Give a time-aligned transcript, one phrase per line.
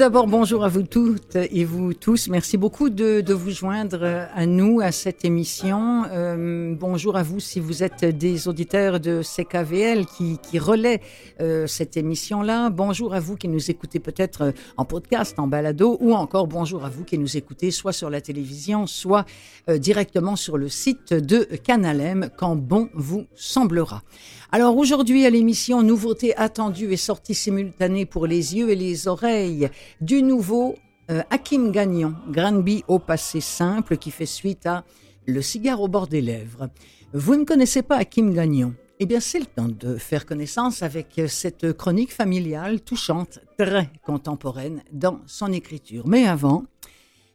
[0.00, 2.28] D'abord, bonjour à vous toutes et vous tous.
[2.28, 4.02] Merci beaucoup de, de vous joindre
[4.34, 6.04] à nous, à cette émission.
[6.10, 11.02] Euh, bonjour à vous si vous êtes des auditeurs de CKVL qui, qui relaient
[11.42, 12.70] euh, cette émission-là.
[12.70, 16.88] Bonjour à vous qui nous écoutez peut-être en podcast, en balado, ou encore bonjour à
[16.88, 19.26] vous qui nous écoutez soit sur la télévision, soit
[19.68, 24.02] euh, directement sur le site de Canalem, quand bon vous semblera.
[24.50, 29.68] Alors aujourd'hui à l'émission, nouveauté attendue et sortie simultanée pour les yeux et les oreilles
[30.00, 30.76] du nouveau
[31.10, 34.84] euh, Hakim Gagnon, Granby au passé simple, qui fait suite à
[35.26, 36.70] Le cigare au bord des lèvres.
[37.12, 38.74] Vous ne connaissez pas Hakim Gagnon?
[39.00, 44.82] Eh bien, c'est le temps de faire connaissance avec cette chronique familiale touchante, très contemporaine
[44.92, 46.06] dans son écriture.
[46.06, 46.64] Mais avant,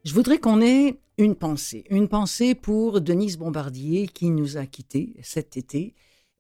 [0.04, 1.84] je voudrais qu'on ait une pensée.
[1.90, 5.96] Une pensée pour Denise Bombardier qui nous a quittés cet été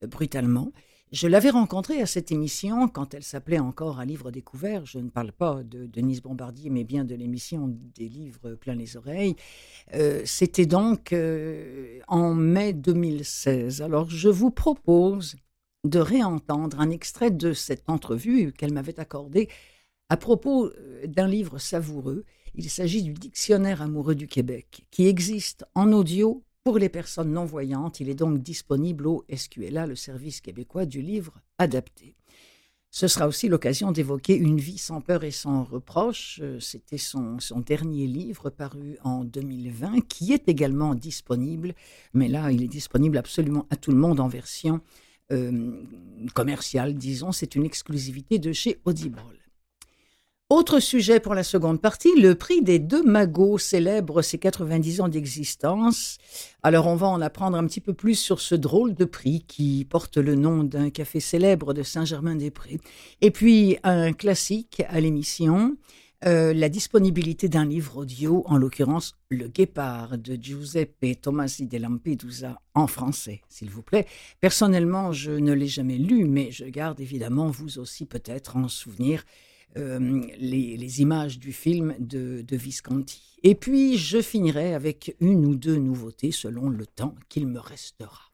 [0.07, 0.71] brutalement.
[1.15, 4.85] Je l'avais rencontrée à cette émission quand elle s'appelait encore Un livre découvert.
[4.85, 8.97] Je ne parle pas de Denise Bombardier, mais bien de l'émission des livres plein les
[8.97, 9.37] oreilles.
[9.93, 13.81] Euh, c'était donc euh, en mai 2016.
[13.81, 15.37] Alors je vous propose
[15.85, 19.47] de réentendre un extrait de cette entrevue qu'elle m'avait accordée
[20.09, 22.25] à propos euh, d'un livre savoureux.
[22.55, 27.99] Il s'agit du Dictionnaire amoureux du Québec, qui existe en audio pour les personnes non-voyantes,
[27.99, 32.15] il est donc disponible au SQLA, le service québécois du livre adapté.
[32.89, 36.39] Ce sera aussi l'occasion d'évoquer Une vie sans peur et sans reproche.
[36.41, 41.75] Euh, c'était son, dernier livre paru en 2020, qui est également disponible,
[42.15, 44.81] mais là, il est disponible absolument à tout le monde en version
[45.31, 45.83] euh,
[46.33, 47.31] commerciale, disons.
[47.31, 49.21] C'est une exclusivité de chez Audible.
[50.51, 55.07] Autre sujet pour la seconde partie, le prix des deux magots célèbre ses 90 ans
[55.07, 56.19] d'existence.
[56.61, 59.87] Alors on va en apprendre un petit peu plus sur ce drôle de prix qui
[59.89, 62.77] porte le nom d'un café célèbre de Saint-Germain-des-Prés.
[63.21, 65.77] Et puis un classique à l'émission,
[66.25, 72.61] euh, la disponibilité d'un livre audio, en l'occurrence Le Guépard de Giuseppe Tomasi de Lampedusa
[72.75, 74.05] en français, s'il vous plaît.
[74.41, 79.23] Personnellement, je ne l'ai jamais lu, mais je garde évidemment vous aussi peut-être en souvenir
[79.77, 83.37] euh, les, images du film de, de, Visconti.
[83.43, 88.31] Et puis, je finirai avec une ou deux nouveautés selon le temps qu'il me restera.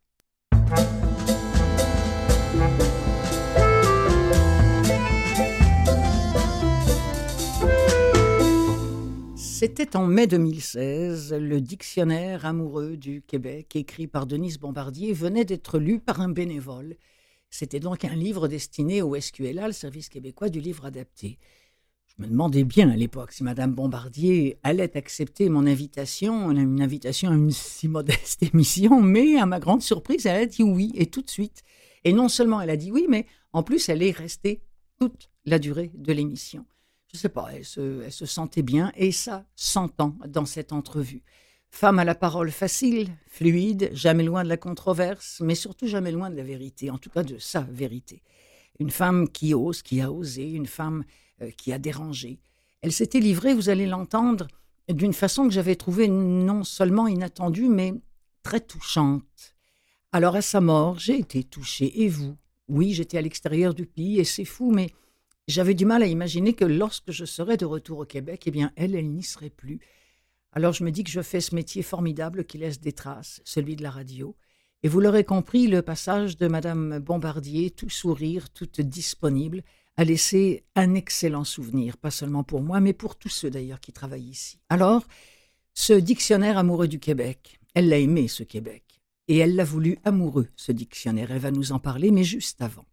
[9.35, 15.77] C'était en mai 2016, le dictionnaire amoureux du Québec, écrit par Denise Bombardier, venait d'être
[15.77, 16.95] lu par un bénévole
[17.51, 21.37] c'était donc un livre destiné au SQLA, le service québécois du livre adapté.
[22.07, 27.29] Je me demandais bien à l'époque si Madame Bombardier allait accepter mon invitation, une invitation
[27.29, 31.07] à une si modeste émission, mais à ma grande surprise, elle a dit oui, et
[31.07, 31.63] tout de suite.
[32.05, 34.61] Et non seulement elle a dit oui, mais en plus, elle est restée
[34.97, 36.65] toute la durée de l'émission.
[37.11, 40.71] Je ne sais pas, elle se, elle se sentait bien, et ça s'entend dans cette
[40.71, 41.23] entrevue.
[41.73, 46.29] Femme à la parole facile, fluide, jamais loin de la controverse, mais surtout jamais loin
[46.29, 48.21] de la vérité, en tout cas de sa vérité.
[48.79, 51.05] Une femme qui ose, qui a osé, une femme
[51.41, 52.39] euh, qui a dérangé.
[52.81, 54.47] Elle s'était livrée, vous allez l'entendre,
[54.89, 57.93] d'une façon que j'avais trouvée non seulement inattendue, mais
[58.43, 59.55] très touchante.
[60.11, 62.35] Alors à sa mort, j'ai été touchée, et vous?
[62.67, 64.91] Oui, j'étais à l'extérieur du pays, et c'est fou, mais
[65.47, 68.71] j'avais du mal à imaginer que lorsque je serais de retour au Québec, eh bien,
[68.75, 69.79] elle, elle n'y serait plus.
[70.53, 73.75] Alors je me dis que je fais ce métier formidable qui laisse des traces, celui
[73.75, 74.35] de la radio.
[74.83, 79.63] Et vous l'aurez compris, le passage de Madame Bombardier, tout sourire, toute disponible,
[79.95, 83.93] a laissé un excellent souvenir, pas seulement pour moi, mais pour tous ceux d'ailleurs qui
[83.93, 84.59] travaillent ici.
[84.69, 85.05] Alors,
[85.73, 88.83] ce dictionnaire amoureux du Québec, elle l'a aimé, ce Québec,
[89.27, 91.31] et elle l'a voulu amoureux, ce dictionnaire.
[91.31, 92.85] Elle va nous en parler, mais juste avant.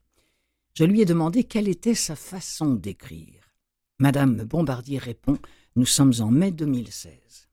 [0.74, 3.54] Je lui ai demandé quelle était sa façon d'écrire.
[3.98, 5.38] Madame Bombardier répond
[5.74, 7.47] Nous sommes en mai 2016.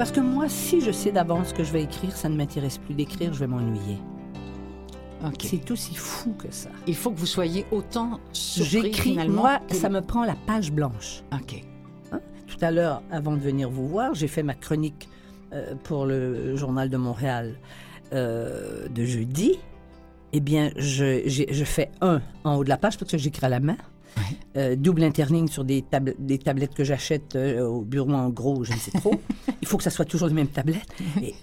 [0.00, 2.78] Parce que moi, si je sais d'avance ce que je vais écrire, ça ne m'intéresse
[2.78, 3.98] plus d'écrire, je vais m'ennuyer.
[5.38, 6.70] C'est aussi fou que ça.
[6.86, 11.22] Il faut que vous soyez autant surpris J'écris, moi, ça me prend la page blanche.
[11.34, 11.62] OK.
[12.12, 12.20] Hein?
[12.46, 15.06] Tout à l'heure, avant de venir vous voir, j'ai fait ma chronique
[15.52, 17.56] euh, pour le Journal de Montréal
[18.14, 19.58] euh, de jeudi.
[20.32, 23.50] Eh bien, je, je fais un en haut de la page parce que j'écris à
[23.50, 23.76] la main.
[24.56, 25.84] Euh, double interligne sur des,
[26.18, 29.20] des tablettes que j'achète euh, au bureau en gros, je ne sais trop.
[29.62, 30.88] Il faut que ça soit toujours les mêmes tablettes.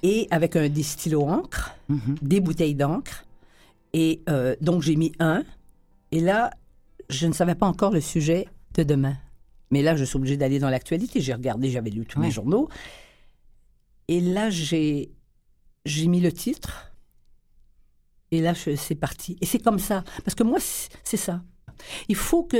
[0.03, 2.15] Et, avec un, des stylos encre, mhm.
[2.21, 3.25] des bouteilles d'encre.
[3.93, 5.43] Et euh, donc, j'ai mis un.
[6.11, 6.51] Et là,
[7.09, 9.15] je ne savais pas encore le sujet de demain.
[9.71, 11.21] Mais là, je suis obligée d'aller dans l'actualité.
[11.21, 12.67] J'ai regardé, j'avais lu tous les journaux.
[14.07, 15.09] Et là, j'ai
[15.85, 16.91] mis le titre.
[18.31, 19.37] Et là, c'est parti.
[19.39, 20.03] Et c'est comme ça.
[20.23, 21.41] Parce que moi, c'est ça.
[22.09, 22.57] Il faut que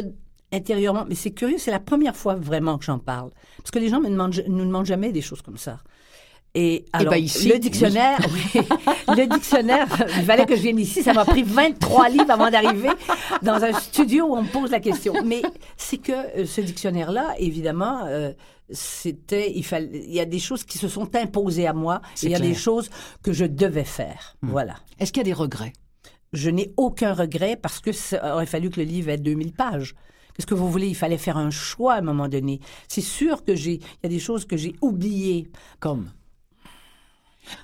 [0.52, 3.32] intérieurement, mais c'est curieux, c'est la première fois vraiment que j'en parle.
[3.58, 5.80] Parce que les gens me demandent, nous demandent jamais des choses comme ça.
[6.56, 8.20] Et eh alors, ben, le dictionnaire,
[9.10, 9.88] le dictionnaire,
[10.18, 11.04] il fallait que je vienne ici.
[11.04, 12.90] Ça m'a pris 23 livres avant d'arriver
[13.44, 15.14] dans un studio où on me pose la question.
[15.24, 15.44] Mais
[15.76, 18.32] c'est que euh, ce dictionnaire-là, évidemment, euh,
[18.72, 22.02] c'était, il fallait, il y a des choses qui se sont imposées à moi.
[22.24, 22.90] il y a des choses
[23.22, 24.36] que je devais faire.
[24.42, 24.50] Hmm.
[24.50, 24.78] Voilà.
[25.00, 25.74] Est-ce qu'il y a des regrets?
[26.38, 29.96] Je n'ai aucun regret parce que ça aurait fallu que le livre ait 2000 pages.
[30.36, 30.88] Qu'est-ce que vous voulez?
[30.88, 32.60] Il fallait faire un choix à un moment donné.
[32.88, 35.50] C'est sûr que j'ai, il y a des choses que j'ai oubliées.
[35.80, 36.12] Comme?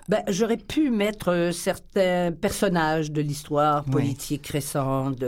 [0.09, 5.23] Ben, j'aurais pu mettre euh, certains personnages de l'histoire politique récente.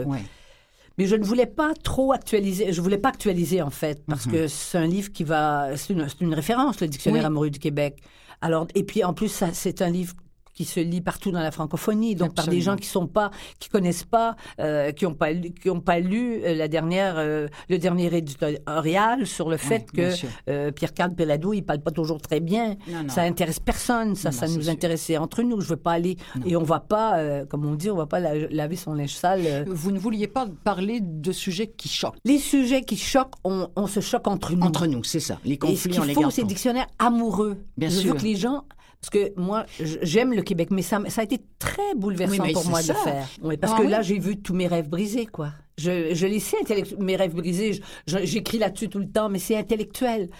[0.98, 2.72] Mais je ne voulais pas trop actualiser.
[2.72, 4.32] Je voulais pas actualiser, en fait, parce mhm.
[4.32, 5.76] que c'est un livre qui va.
[5.76, 8.02] C'est une, référence, le Dictionnaire amoureux du Québec.
[8.40, 10.14] Alors, et puis, en plus, c'est un livre
[10.56, 13.30] qui se lit partout dans la francophonie, donc par des gens qui sont pas,
[13.60, 17.16] qui connaissent pas, euh, qui n'ont pas, lu, qui ont pas lu euh, la dernière,
[17.18, 22.20] euh, le dernier éditorial sur le fait que Pierre Carl Pelado, il parle pas toujours
[22.20, 22.76] très bien.
[23.08, 25.60] Ça intéresse personne, ça, ça nous intéressait entre nous.
[25.60, 26.16] Je veux pas aller
[26.46, 29.64] et on va pas, comme on dit, on va pas laver son linge sale.
[29.68, 32.16] Vous ne vouliez pas parler de sujets qui choquent.
[32.24, 34.66] Les sujets qui choquent, on, on se choque entre nous.
[34.66, 35.38] Entre nous, c'est ça.
[35.44, 37.58] Les conflits, et ce qu'il faut, c'est dictionnaire amoureux.
[37.76, 38.14] Bien sûr.
[38.14, 38.64] veux que les gens
[39.00, 42.82] parce que moi, j'aime le Québec, mais ça, ça a été très bouleversant pour moi
[42.82, 43.28] de faire.
[43.60, 45.52] parce ah que là, j'ai vu tous mes rêves brisés, quoi.
[45.78, 46.56] Je, je les sais,
[46.98, 50.30] mes rêves brisés, j'écris là-dessus tout le temps, mais c'est intellectuel.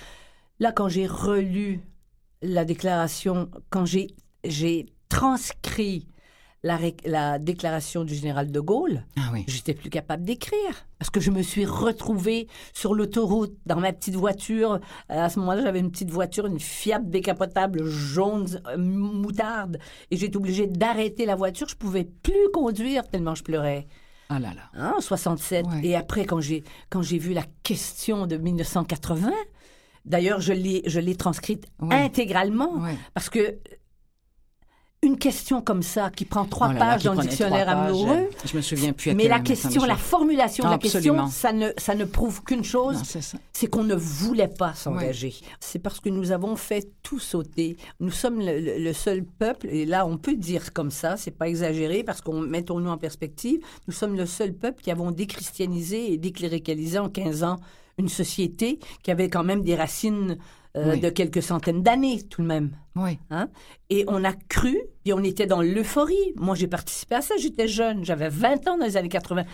[0.58, 1.80] Là, quand j'ai relu
[2.42, 6.08] la déclaration, quand j'ai transcrit
[7.04, 9.44] la, déclaration du général de Gaulle, ah oui.
[9.46, 14.16] j'étais plus capable d'écrire parce que je me suis retrouvée sur l'autoroute dans ma petite
[14.16, 14.80] voiture.
[15.08, 19.78] À ce moment-là, j'avais une petite voiture, une Fiat décapotable jaune euh, moutarde,
[20.10, 21.68] et été obligée d'arrêter la voiture.
[21.68, 23.86] Je pouvais plus conduire tellement je pleurais.
[24.28, 24.62] Ah là là.
[24.74, 25.66] Hein, en 67.
[25.82, 29.30] Et après, quand j'ai quand j'ai vu la question de 1980,
[30.04, 32.82] d'ailleurs, je l'ai je l'ai transcrite intégralement
[33.14, 33.58] parce que
[35.02, 38.28] une question comme ça qui prend trois oh pages dans le dictionnaire amoureux.
[38.44, 39.14] Je me souviens plus.
[39.14, 43.02] mais la question, la formulation de la question, ça ne, ça ne prouve qu'une chose,
[43.52, 45.34] c'est qu'on ne voulait pas s'engager.
[45.60, 47.76] C'est parce que nous avons fait tout sauter.
[48.00, 52.02] Nous sommes le, seul peuple, et là on peut dire comme ça, c'est pas exagéré
[52.02, 56.98] parce qu'on mettons-nous en perspective, nous sommes le seul peuple qui avons déchristianisé et décléricalisé
[56.98, 57.56] en 15 ans
[57.98, 60.36] une société qui avait quand même des racines
[60.76, 62.70] euh, de quelques centaines d'années tout de même.
[62.94, 63.18] Oui.
[63.30, 63.48] Hein?
[63.90, 66.34] Et on a cru, et on était dans l'euphorie.
[66.36, 69.44] Moi, j'ai participé à ça, j'étais jeune, j'avais 20 ans dans les années 80,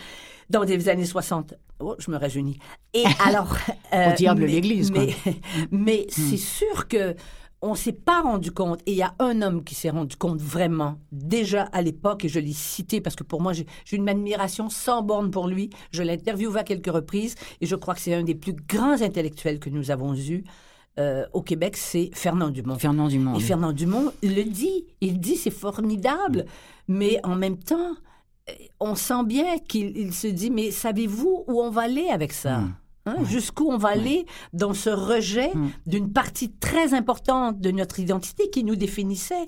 [0.50, 1.54] dans les années 60.
[1.80, 2.58] Oh, je me rajeunis.
[2.94, 3.56] Et alors...
[3.92, 5.04] Au diable l'Église, quoi.
[5.04, 5.34] Mais,
[5.70, 6.10] mais hmm.
[6.10, 7.14] c'est sûr que
[7.62, 10.40] on s'est pas rendu compte, et il y a un homme qui s'est rendu compte
[10.40, 14.68] vraiment, déjà à l'époque, et je l'ai cité parce que pour moi, j'ai une admiration
[14.68, 15.70] sans borne pour lui.
[15.92, 19.00] Je l'ai interviewé à quelques reprises, et je crois que c'est un des plus grands
[19.00, 20.42] intellectuels que nous avons eus.
[20.98, 22.78] Euh, au Québec, c'est Fernand Dumont.
[22.78, 23.36] Fernand Dumont.
[23.36, 24.84] Et Fernand Dumont le dit.
[25.00, 26.44] Il dit c'est formidable,
[26.86, 27.96] mais en même temps,
[28.80, 32.58] on sent bien qu'il se dit mais savez-vous où on va aller avec ça?
[32.58, 32.74] Hmm.
[33.04, 35.72] Hein, jusqu'où on va aller dans ce rejet hum.
[35.86, 39.44] d'une partie très importante de notre identité qui nous définissait.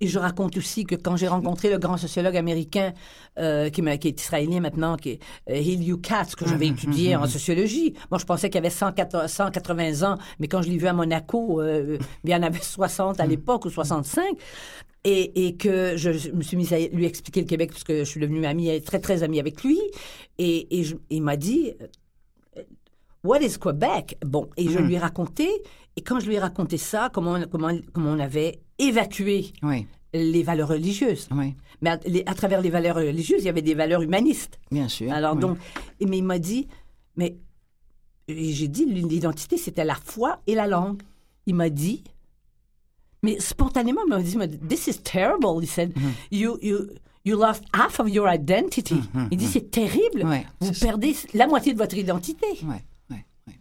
[0.00, 2.92] Et je raconte aussi que quand j'ai rencontré le grand sociologue américain
[3.38, 5.20] euh, qui, est israélien maintenant, qui est
[5.50, 10.02] euh, Katz, que j'avais hum, hum, étudié en sociologie, moi je pensais qu'il avait 180
[10.02, 13.26] ans, mais quand je l'ai vu à Monaco, euh, il y en avait 60 à
[13.26, 14.24] l'époque ou 65.
[15.08, 18.18] Et, que je, me suis mise à lui expliquer le Québec parce que je suis
[18.18, 19.78] devenue amie, très très amie avec lui.
[20.38, 21.74] Et, et il m'a dit,
[23.26, 24.16] What is Quebec?
[24.24, 24.86] Bon, et je hmm.
[24.86, 25.48] lui ai raconté,
[25.96, 29.52] et quand je lui ai raconté ça, comment, comment, comment on avait évacué
[30.12, 31.28] les valeurs religieuses.
[31.82, 34.58] Mais à, travers les valeurs religieuses, il y avait des valeurs humanistes.
[34.70, 35.12] Bien sûr.
[35.12, 35.58] Alors donc,
[36.00, 36.68] mais il m'a dit,
[37.16, 37.36] mais
[38.28, 41.02] j'ai dit, l'identité, c'était la foi et la langue.
[41.46, 42.02] Il m'a dit,
[43.22, 45.62] mais spontanément, il m'a dit, this is terrible.
[45.62, 46.10] He said, hmm.
[46.30, 46.88] you, you,
[47.24, 49.00] you lost half of your identity.
[49.12, 50.24] Hmm, il dit, c'est terrible.
[50.60, 52.46] Vous perdez la moitié de votre identité.
[52.64, 52.82] Ouais.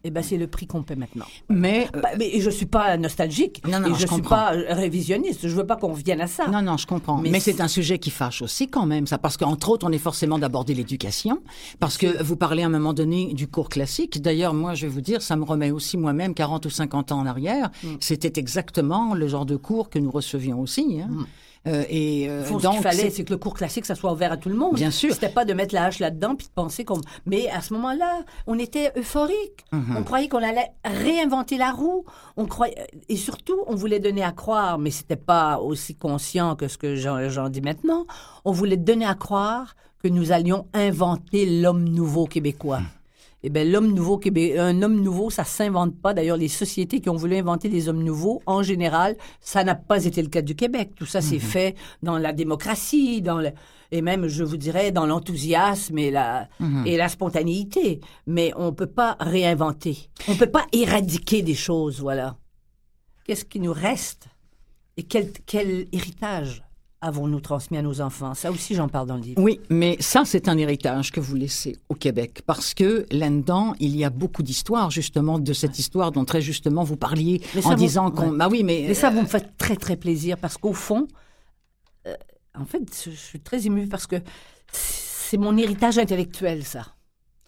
[0.04, 1.26] Eh ben, c'est le prix qu'on paie maintenant.
[1.50, 3.62] Mais, euh, mais je suis pas nostalgique.
[3.68, 4.36] Non, non, et je, je suis comprends.
[4.36, 5.48] pas révisionniste.
[5.48, 6.48] Je veux pas qu'on revienne à ça.
[6.48, 7.18] Non, non, je comprends.
[7.18, 9.92] Mais, Mais c'est un sujet qui fâche aussi quand même, ça, parce qu'entre autres, on
[9.92, 11.42] est forcément d'aborder l'éducation,
[11.80, 14.22] parce que vous parlez à un moment donné du cours classique.
[14.22, 17.20] D'ailleurs, moi, je vais vous dire, ça me remet aussi moi-même 40 ou 50 ans
[17.20, 17.70] en arrière.
[17.84, 17.88] Mm.
[18.00, 21.00] C'était exactement le genre de cours que nous recevions aussi.
[21.02, 21.10] Hein.
[21.68, 24.12] Euh, et euh, Faut, ce donc, qu'il fallait, c'est- que le cours classique, ça soit
[24.12, 24.76] ouvert à tout le monde.
[24.76, 25.14] Bien sûr.
[25.14, 27.02] C'était pas de mettre la hache là-dedans puis de penser qu'on.
[27.26, 29.66] Mais à ce moment-là, on était euphorique.
[29.72, 29.96] Mhm.
[29.98, 32.06] On croyait qu'on allait réinventer la roue.
[32.38, 32.76] On croyait
[33.10, 36.96] et surtout, on voulait donner à croire, mais c'était pas aussi conscient que ce que
[36.96, 38.06] j'en j'en dis maintenant.
[38.44, 42.82] On voulait donner à croire que nous allions inventer l'homme nouveau québécois.
[43.48, 44.20] Eh bien, l'homme nouveau
[44.58, 46.16] un homme nouveau, ça s'invente pas.
[46.16, 50.04] D'ailleurs, les sociétés qui ont voulu inventer des hommes nouveaux, en général, ça n'a pas
[50.04, 50.94] été le cas du Québec.
[50.96, 53.52] Tout ça, c'est fait dans la démocratie, dans le,
[53.92, 56.50] et même, je vous dirais, dans l'enthousiasme et la,
[56.88, 58.02] et la spontanéité.
[58.26, 60.10] Mais on peut pas réinventer.
[60.28, 62.38] On peut pas éradiquer des choses, voilà.
[63.26, 64.26] Qu'est-ce qui nous reste?
[64.98, 66.64] Et quel, quel héritage?
[67.02, 68.34] Avons-nous transmis à nos enfants?
[68.34, 69.42] Ça aussi, j'en parle dans le livre.
[69.42, 73.96] Oui, mais ça, c'est un héritage que vous laissez au Québec, parce que là-dedans, il
[73.96, 77.76] y a beaucoup d'histoires, justement, de cette histoire dont très justement vous parliez en vous-
[77.76, 78.32] disant qu'on...
[78.32, 78.38] ouais.
[78.38, 78.86] Bah oui, mais...
[78.88, 81.08] Mais ça, vous me faites très, très plaisir parce qu'au fond,
[82.08, 82.16] euh,
[82.58, 84.16] en fait, je je suis très émue parce que
[84.72, 86.88] c'est mon héritage intellectuel, ça.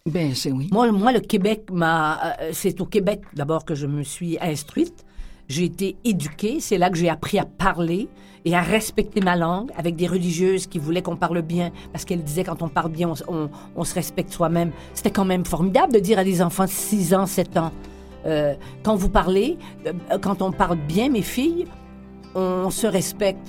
[0.06, 0.68] Ben, c'est oui.
[0.72, 2.38] Moi, moi le Québec m'a.
[2.40, 5.04] euh, c'est au Québec d'abord que je me suis instruite.
[5.48, 6.60] J'ai été éduquée.
[6.60, 8.08] C'est là que j'ai appris à parler
[8.44, 12.22] et à respecter ma langue avec des religieuses qui voulaient qu'on parle bien parce qu'elles
[12.22, 14.70] disaient quand on parle bien, on, s- on- on se respecte soi-même.
[14.94, 17.72] C'était quand même formidable de dire à des enfants de 6 ans, 7 ans.
[18.26, 21.66] euh, quand vous parlez, euh, quand on parle bien, mes filles,
[22.34, 23.48] on se respecte.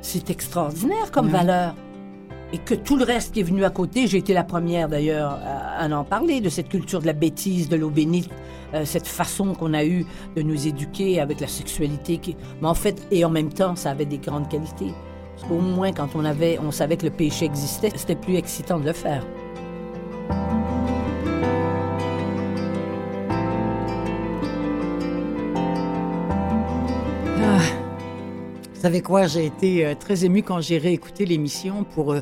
[0.00, 1.74] C'est extraordinaire comme valeur.
[2.52, 5.38] Et que tout le reste qui est venu à côté, j'ai été la première d'ailleurs
[5.44, 8.30] à, en parler, de cette culture de la bêtise, de l'eau bénite,
[8.72, 12.20] euh, cette façon qu'on a eue de nous éduquer avec la sexualité.
[12.60, 14.92] Mais en fait, et en même temps, ça avait des grandes qualités.
[15.36, 18.78] Parce qu'au moins, quand on, avait, on savait que le péché existait, c'était plus excitant
[18.78, 19.26] de le faire.
[28.76, 32.20] Vous savez quoi, j'ai été euh, très émue quand j'ai réécouté l'émission pour euh,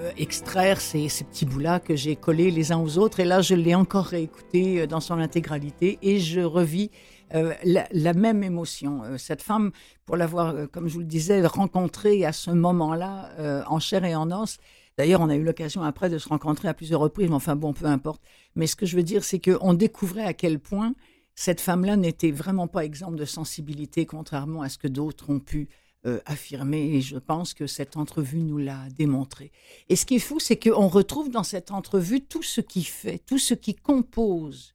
[0.00, 3.20] euh, extraire ces, petits bouts-là que j'ai collés les uns aux autres.
[3.20, 6.90] Et là, je l'ai encore réécouté dans son intégralité et je revis
[7.30, 9.02] la, même émotion.
[9.18, 9.70] Cette femme,
[10.06, 14.30] pour l'avoir, comme je vous le disais, rencontrée à ce moment-là, en chair et en
[14.30, 14.56] os.
[14.96, 17.74] D'ailleurs, on a eu l'occasion après de se rencontrer à plusieurs reprises, mais enfin bon,
[17.74, 18.22] peu importe.
[18.54, 20.94] Mais ce que je veux dire, c'est qu'on découvrait à quel point
[21.36, 25.68] cette femme-là n'était vraiment pas exempte de sensibilité, contrairement à ce que d'autres ont pu
[26.06, 26.94] euh, affirmer.
[26.94, 29.52] Et je pense que cette entrevue nous l'a démontré.
[29.90, 33.18] Et ce qui est fou, c'est qu'on retrouve dans cette entrevue tout ce qui fait,
[33.18, 34.74] tout ce qui compose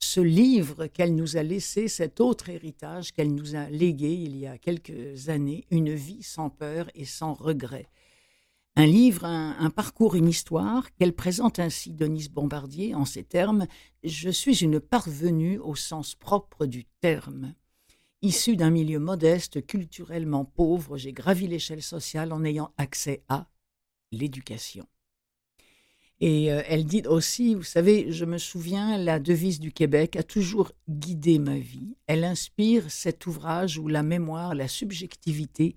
[0.00, 4.46] ce livre qu'elle nous a laissé, cet autre héritage qu'elle nous a légué il y
[4.46, 7.86] a quelques années, Une vie sans peur et sans regret.
[8.76, 13.66] Un livre, un, parcours, une histoire qu'elle présente ainsi, Denise Bombardier, en ces termes
[14.04, 17.54] Je suis une parvenue au sens propre du terme.
[18.22, 23.48] Issue d'un milieu modeste, culturellement pauvre, j'ai gravi l'échelle sociale en ayant accès à
[24.12, 24.86] l'éducation.
[26.20, 30.22] Et euh, elle dit aussi, vous savez, je me souviens, la devise du Québec a
[30.22, 31.96] toujours guidé ma vie.
[32.06, 35.76] Elle inspire cet ouvrage où la mémoire, la subjectivité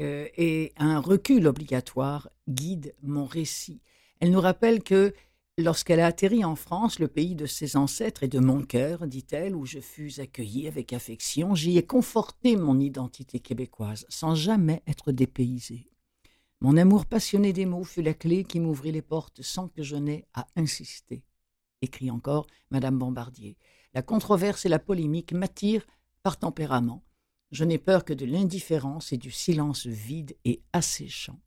[0.00, 3.80] euh, et un recul obligatoire guident mon récit.
[4.20, 5.14] Elle nous rappelle que
[5.58, 9.54] lorsqu'elle a atterri en France, le pays de ses ancêtres et de mon cœur, dit-elle,
[9.54, 15.12] où je fus accueillie avec affection, j'y ai conforté mon identité québécoise sans jamais être
[15.12, 15.88] dépaysée.
[16.60, 19.96] Mon amour passionné des mots fut la clé qui m'ouvrit les portes sans que je
[19.96, 21.22] n'aie à insister.
[21.82, 23.58] Écrit encore Madame Bombardier.
[23.92, 25.86] La controverse et la polémique m'attirent
[26.22, 27.04] par tempérament.
[27.54, 31.38] Je n'ai peur que de l'indifférence et du silence vide et asséchant.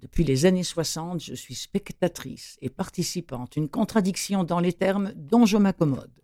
[0.00, 5.46] Depuis les années 60, je suis spectatrice et participante, une contradiction dans les termes dont
[5.46, 6.22] je m'accommode,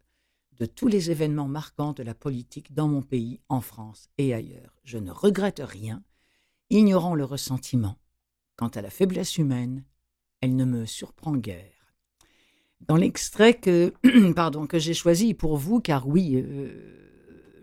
[0.58, 4.76] de tous les événements marquants de la politique dans mon pays, en France et ailleurs.
[4.84, 6.02] Je ne regrette rien,
[6.68, 7.96] ignorant le ressentiment.
[8.56, 9.84] Quant à la faiblesse humaine,
[10.42, 11.94] elle ne me surprend guère.
[12.80, 13.94] Dans l'extrait que,
[14.68, 17.03] que j'ai choisi pour vous, car oui, euh,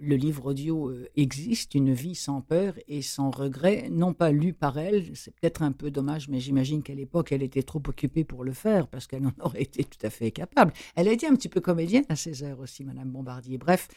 [0.02, 4.52] le livre audio euh, existe, Une vie sans peur et sans regret, non pas lu
[4.52, 8.24] par elle, c'est peut-être un peu dommage, mais j'imagine qu'à l'époque, elle était trop occupée
[8.24, 10.74] pour le faire, parce qu'elle en aurait été tout à fait capable.
[10.96, 13.60] Elle a été un petit peu comédienne à Césaire aussi, Madame Bombardier.
[13.60, 13.90] Bref,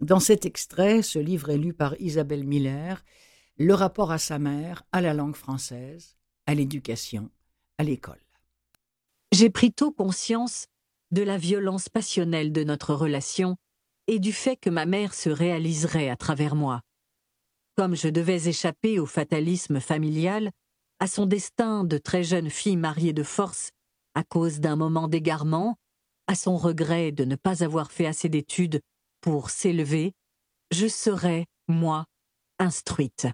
[0.00, 3.04] dans cet extrait, ce livre est lu par Isabelle Miller,
[3.56, 7.30] le rapport à sa mère, à la langue française, à l'éducation,
[7.78, 8.22] à l'école.
[9.32, 10.68] J'ai pris tôt conscience
[11.10, 13.56] de la violence passionnelle de notre relation
[14.08, 16.80] et du fait que ma mère se réaliserait à travers moi.
[17.76, 20.50] Comme je devais échapper au fatalisme familial,
[20.98, 23.70] à son destin de très jeune fille mariée de force
[24.14, 25.76] à cause d'un moment d'égarement,
[26.26, 28.80] à son regret de ne pas avoir fait assez d'études
[29.20, 30.12] pour s'élever,
[30.72, 32.04] je serais, moi,
[32.58, 33.28] instruite.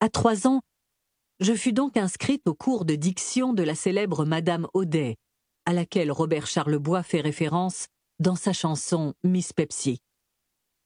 [0.00, 0.60] À trois ans,
[1.40, 5.16] je fus donc inscrite au cours de diction de la célèbre Madame Audet,
[5.66, 7.86] à laquelle Robert Charlebois fait référence
[8.18, 10.00] dans sa chanson Miss Pepsi.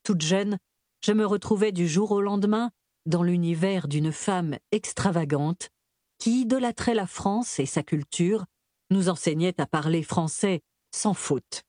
[0.02, 0.58] Toute jeune,
[1.04, 2.70] je me retrouvais du jour au lendemain
[3.06, 5.70] dans l'univers d'une femme extravagante
[6.18, 8.44] qui idolâtrait la France et sa culture,
[8.90, 10.60] nous enseignait à parler français
[10.94, 11.64] sans faute.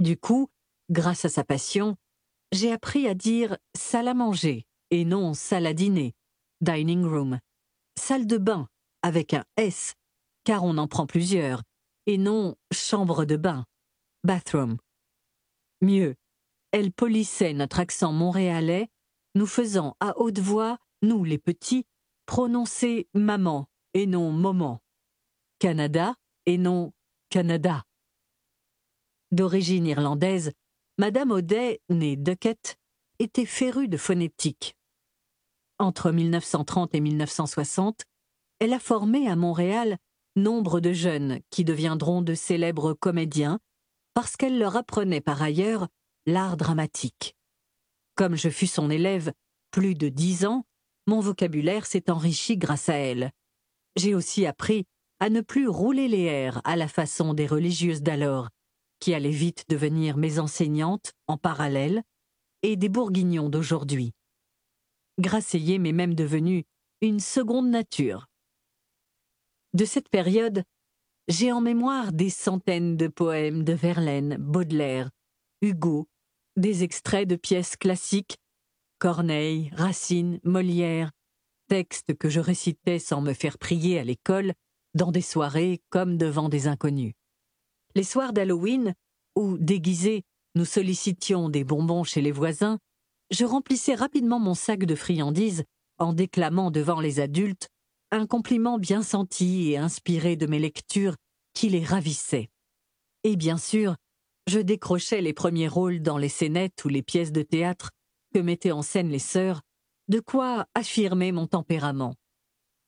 [0.00, 0.48] Du coup,
[0.90, 1.96] grâce à sa passion,
[2.50, 6.14] j'ai appris à dire salle à manger et non salle à dîner,
[6.60, 7.38] dining room,
[7.96, 8.66] salle de bain
[9.02, 9.94] avec un S,
[10.42, 11.62] car on en prend plusieurs,
[12.06, 13.64] et non chambre de bain,
[14.24, 14.76] bathroom.
[15.80, 16.14] Mieux,
[16.72, 18.88] elle polissait notre accent montréalais,
[19.34, 21.86] nous faisant à haute voix, nous les petits,
[22.26, 24.80] prononcer maman et non moment,
[25.58, 26.14] Canada
[26.46, 26.92] et non
[27.28, 27.84] Canada.
[29.32, 30.52] D'origine irlandaise,
[30.98, 32.76] Madame Audet, née Duckett,
[33.18, 34.76] était férue de phonétique.
[35.78, 38.04] Entre 1930 et 1960,
[38.58, 39.96] elle a formé à Montréal
[40.36, 43.58] nombre de jeunes qui deviendront de célèbres comédiens
[44.14, 45.88] parce qu'elle leur apprenait par ailleurs
[46.26, 47.36] l'art dramatique.
[48.14, 49.32] Comme je fus son élève
[49.70, 50.64] plus de dix ans,
[51.06, 53.32] mon vocabulaire s'est enrichi grâce à elle.
[53.96, 54.84] J'ai aussi appris
[55.20, 58.48] à ne plus rouler les airs à la façon des religieuses d'alors,
[59.00, 62.02] qui allaient vite devenir mes enseignantes en parallèle,
[62.62, 64.12] et des bourguignons d'aujourd'hui.
[65.18, 66.64] Graceiller m'est même devenu
[67.00, 68.26] une seconde nature.
[69.72, 70.64] De cette période,
[71.30, 75.10] j'ai en mémoire des centaines de poèmes de Verlaine, Baudelaire,
[75.62, 76.08] Hugo,
[76.56, 78.38] des extraits de pièces classiques,
[78.98, 81.12] Corneille, Racine, Molière,
[81.68, 84.54] textes que je récitais sans me faire prier à l'école,
[84.94, 87.14] dans des soirées comme devant des inconnus.
[87.94, 88.94] Les soirs d'Halloween,
[89.36, 90.24] où, déguisés,
[90.56, 92.80] nous sollicitions des bonbons chez les voisins,
[93.30, 95.62] je remplissais rapidement mon sac de friandises
[95.98, 97.68] en déclamant devant les adultes
[98.10, 101.16] un compliment bien senti et inspiré de mes lectures
[101.54, 102.50] qui les ravissait.
[103.24, 103.96] Et bien sûr,
[104.46, 107.90] je décrochais les premiers rôles dans les scénettes ou les pièces de théâtre
[108.34, 109.62] que mettaient en scène les sœurs,
[110.08, 112.14] de quoi affirmer mon tempérament.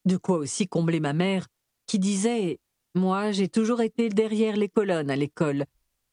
[0.04, 1.46] De quoi aussi combler ma mère,
[1.86, 2.58] qui disait
[2.94, 5.66] Moi, j'ai toujours été derrière les colonnes à l'école.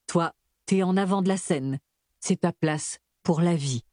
[0.07, 0.33] Toi,
[0.65, 1.79] t'es en avant de la scène.
[2.19, 3.83] C'est ta place pour la vie.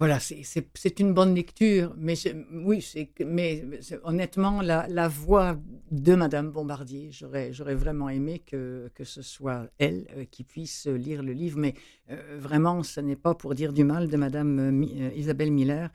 [0.00, 2.14] Voilà, c'est une bonne lecture, mais
[2.52, 2.84] oui,
[3.24, 3.64] mais
[4.02, 5.56] honnêtement, la, voix
[5.92, 11.22] de Madame Bombardier, j'aurais vraiment aimé que, que ce soit elle euh, qui puisse lire
[11.22, 11.74] le livre, mais
[12.10, 15.90] euh, vraiment, ce n'est pas pour dire du mal de Madame euh, Isabelle Miller,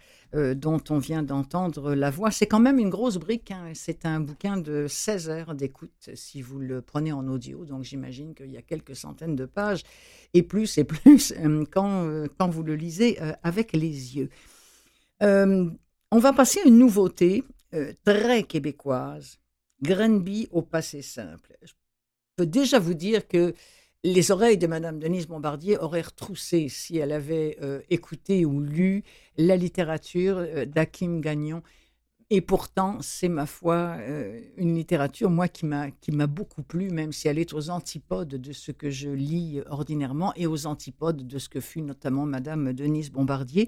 [0.53, 2.29] dont on vient d'entendre la voix.
[2.29, 3.71] C'est quand même une grosse brique, hein.
[3.73, 8.35] c'est un bouquin de 16 heures d'écoute si vous le prenez en audio, donc j'imagine
[8.35, 9.81] qu'il y a quelques centaines de pages,
[10.33, 11.33] et plus et plus
[11.71, 14.29] quand, quand vous le lisez avec les yeux.
[15.21, 15.69] Euh,
[16.11, 19.39] on va passer à une nouveauté euh, très québécoise,
[19.81, 21.57] Grenby au passé simple.
[21.61, 21.73] Je
[22.35, 23.53] peux déjà vous dire que
[24.03, 29.03] les oreilles de Madame Denise Bombardier auraient retroussé si elle avait euh, écouté ou lu
[29.37, 31.61] la littérature d'Hakim Gagnon.
[32.31, 33.97] Et pourtant, c'est ma foi
[34.55, 38.35] une littérature, moi, qui m'a, qui m'a beaucoup plu, même si elle est aux antipodes
[38.35, 42.73] de ce que je lis ordinairement et aux antipodes de ce que fut notamment Madame
[42.73, 43.67] Denise Bombardier.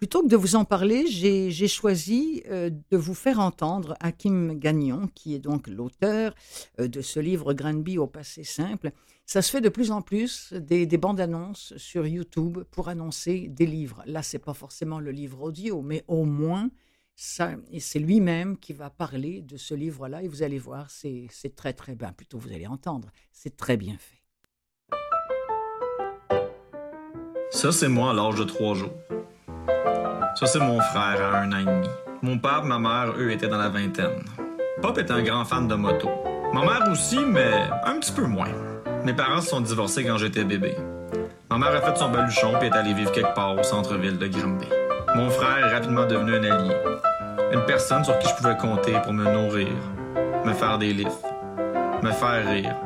[0.00, 5.10] Plutôt que de vous en parler, j'ai choisi euh, de vous faire entendre Hakim Gagnon,
[5.14, 6.34] qui est donc l'auteur
[6.80, 8.92] euh, de ce livre Granby au passé simple.
[9.26, 13.66] Ça se fait de plus en plus des, bandes annonces sur YouTube pour annoncer des
[13.66, 14.02] livres.
[14.06, 16.70] Là, c'est pas forcément le livre audio, mais au moins,
[17.22, 21.94] c'est lui-même qui va parler de ce livre-là et vous allez voir, c'est très très
[21.94, 22.12] bien.
[22.14, 24.22] Plutôt, vous allez entendre, c'est très bien fait.
[27.50, 28.94] Ça, c'est moi à l'âge de trois jours.
[30.34, 31.88] Ça, c'est mon frère à un an et demi.
[32.22, 34.24] Mon père et ma mère, eux, étaient dans la vingtaine.
[34.80, 36.08] Pop est un grand fan de moto.
[36.54, 38.48] Ma mère aussi, mais un petit peu moins.
[39.04, 40.74] Mes parents se sont divorcés quand j'étais bébé.
[41.50, 44.26] Ma mère a fait son baluchon et est allée vivre quelque part au centre-ville de
[44.26, 44.68] Granby.
[45.16, 46.74] Mon frère est rapidement devenu un allié.
[47.52, 49.68] Une personne sur qui je pouvais compter pour me nourrir,
[50.44, 51.26] me faire des lifts,
[52.02, 52.76] me faire rire,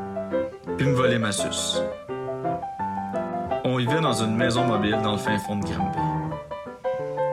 [0.76, 1.82] puis me voler ma suce.
[3.64, 5.98] On vivait dans une maison mobile dans le fin fond de Granby.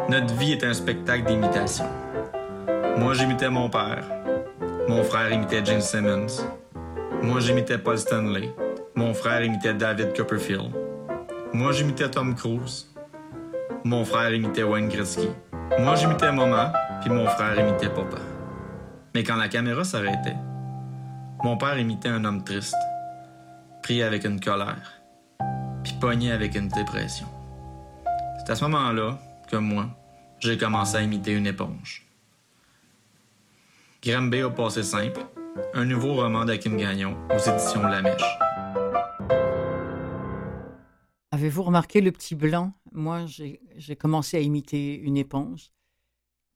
[0.10, 1.86] Notre vie est un spectacle d'imitation.
[2.98, 4.04] Moi, j'imitais mon père.
[4.88, 6.44] Mon frère imitait Jane Simmons.
[7.22, 8.54] Moi, j'imitais Paul Stanley.
[8.96, 10.72] Mon frère imitait David Copperfield.
[11.54, 12.94] Moi, j'imitais Tom Cruise.
[13.84, 15.30] Mon frère imitait Wayne Gretzky.
[15.80, 18.18] Moi, j'imitais maman, puis mon frère imitait papa.
[19.14, 20.38] Mais quand la caméra s'arrêtait,
[21.44, 22.78] mon père imitait un homme triste,
[23.82, 25.02] pris avec une colère,
[25.84, 27.28] puis pogné avec une dépression.
[28.38, 29.88] C'est à ce moment-là que moi,
[30.40, 32.08] j'ai commencé à imiter une éponge.
[34.04, 35.22] Granby au passé simple,
[35.74, 38.38] un nouveau roman d'Akim Gagnon aux éditions La Mèche.
[41.32, 42.74] Avez-vous remarqué le petit blanc?
[42.92, 45.72] Moi, j'ai commencé à imiter une éponge.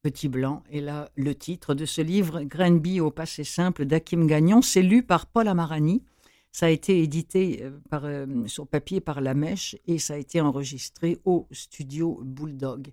[0.06, 0.62] Petit blanc.
[0.70, 5.02] Et là, le titre de ce livre, Granby au passé simple d'Akim Gagnon, c'est lu
[5.02, 6.04] par Paul Amarani.
[6.52, 10.42] Ça a été édité euh, euh, sur papier par La Mèche et ça a été
[10.42, 12.92] enregistré au studio Bulldog.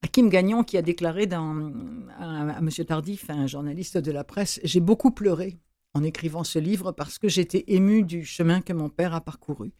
[0.00, 2.70] Hakim Gagnon qui a déclaré à M.
[2.88, 5.58] Tardif, un journaliste de la presse, J'ai beaucoup pleuré
[5.92, 9.74] en écrivant ce livre parce que j'étais ému du chemin que mon père a parcouru.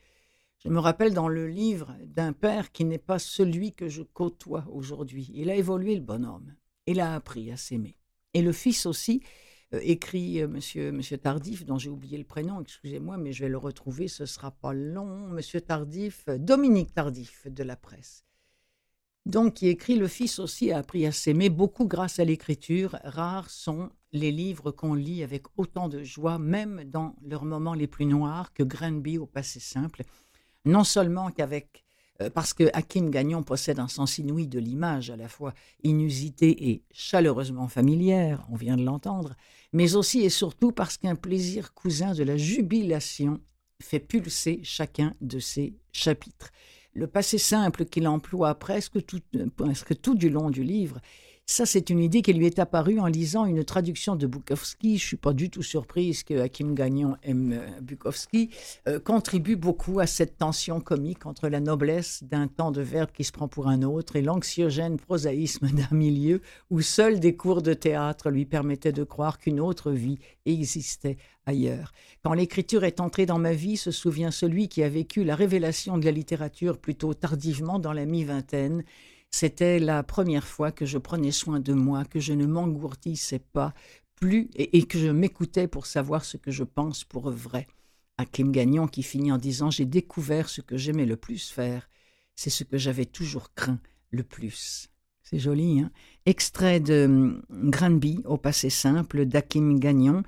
[0.64, 4.64] Je me rappelle dans le livre d'un père qui n'est pas celui que je côtoie
[4.70, 5.28] aujourd'hui.
[5.34, 6.54] Il a évolué le bonhomme.
[6.86, 7.96] Il a appris à s'aimer.
[8.32, 9.22] Et le fils aussi,
[9.74, 13.48] euh, écrit euh, monsieur, monsieur Tardif, dont j'ai oublié le prénom, excusez-moi, mais je vais
[13.48, 15.28] le retrouver, ce sera pas long.
[15.28, 18.24] Monsieur Tardif, euh, Dominique Tardif de la presse.
[19.26, 22.98] Donc, qui écrit Le fils aussi a appris à s'aimer, beaucoup grâce à l'écriture.
[23.02, 27.88] Rares sont les livres qu'on lit avec autant de joie, même dans leurs moments les
[27.88, 30.04] plus noirs, que Granby au passé simple
[30.64, 31.82] non seulement qu'avec
[32.20, 36.70] euh, parce que Hakim Gagnon possède un sens inouï de l'image, à la fois inusité
[36.70, 39.34] et chaleureusement familière, on vient de l'entendre,
[39.72, 43.40] mais aussi et surtout parce qu'un plaisir cousin de la jubilation
[43.82, 46.50] fait pulser chacun de ses chapitres.
[46.94, 49.20] Le passé simple qu'il emploie presque tout,
[49.56, 51.00] presque tout du long du livre
[51.52, 54.96] ça, c'est une idée qui lui est apparue en lisant une traduction de Bukowski.
[54.96, 58.48] Je suis pas du tout surprise que Hakim Gagnon aime euh, Bukowski.
[58.88, 63.24] Euh, contribue beaucoup à cette tension comique entre la noblesse d'un temps de verbe qui
[63.24, 67.74] se prend pour un autre et l'anxiogène prosaïsme d'un milieu où seuls des cours de
[67.74, 71.92] théâtre lui permettaient de croire qu'une autre vie existait ailleurs.
[72.24, 75.98] Quand l'écriture est entrée dans ma vie, se souvient celui qui a vécu la révélation
[75.98, 78.84] de la littérature plutôt tardivement dans la mi-vingtaine
[79.32, 83.74] c'était la première fois que je prenais soin de moi, que je ne m'engourdissais pas
[84.14, 87.66] plus et, que je m'écoutais pour savoir ce que je pense pour vrai.
[88.30, 91.88] Kim Gagnon qui finit en disant J'ai découvert ce que j'aimais le plus faire.
[92.36, 94.88] C'est ce que j'avais toujours craint le plus.
[95.22, 95.90] C'est joli, hein?
[96.26, 100.22] Extrait de hum, Granby au passé simple d'Akim Gagnon.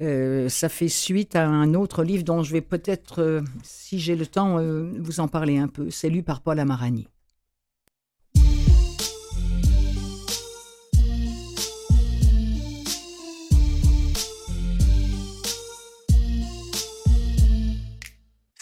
[0.00, 4.16] Euh, ça fait suite à un autre livre dont je vais peut-être, euh, si j'ai
[4.16, 5.90] le temps, euh, vous en parler un peu.
[5.90, 7.08] C'est lu par Paul Amarani.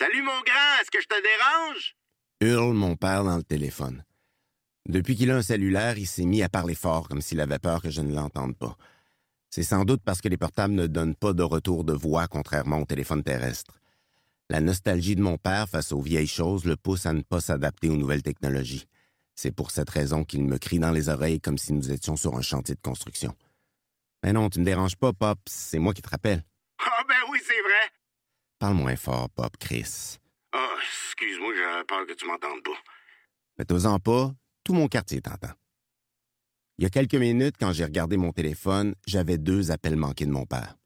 [0.03, 1.95] Salut mon grand, est-ce que je te dérange?
[2.41, 4.05] Hurle mon père dans le téléphone.
[4.89, 7.81] Depuis qu'il a un cellulaire, il s'est mis à parler fort comme s'il avait peur
[7.81, 8.77] que je ne l'entende pas.
[9.49, 12.79] C'est sans doute parce que les portables ne donnent pas de retour de voix contrairement
[12.79, 13.79] au téléphone terrestre.
[14.51, 17.89] La nostalgie de mon père face aux vieilles choses le pousse à ne pas s'adapter
[17.89, 18.89] aux nouvelles technologies.
[19.37, 22.37] C'est pour cette raison qu'il me crie dans les oreilles comme si nous étions sur
[22.37, 23.37] un chantier de construction.
[24.25, 26.43] Mais non, tu me déranges pas, Pop, c'est moi qui te rappelle.
[26.81, 27.93] Ah ben oui, c'est vrai.
[28.63, 30.19] Parle moins fort, Pop, Chris.
[30.55, 32.79] Oh, excuse-moi, j'avais peur que tu m'entendes pas.
[33.57, 35.51] Fais-toi-en pas, tout mon quartier t'entend.
[36.79, 40.31] Il y a quelques minutes, quand j'ai regardé mon téléphone, j'avais deux appels manqués de
[40.31, 40.77] mon père.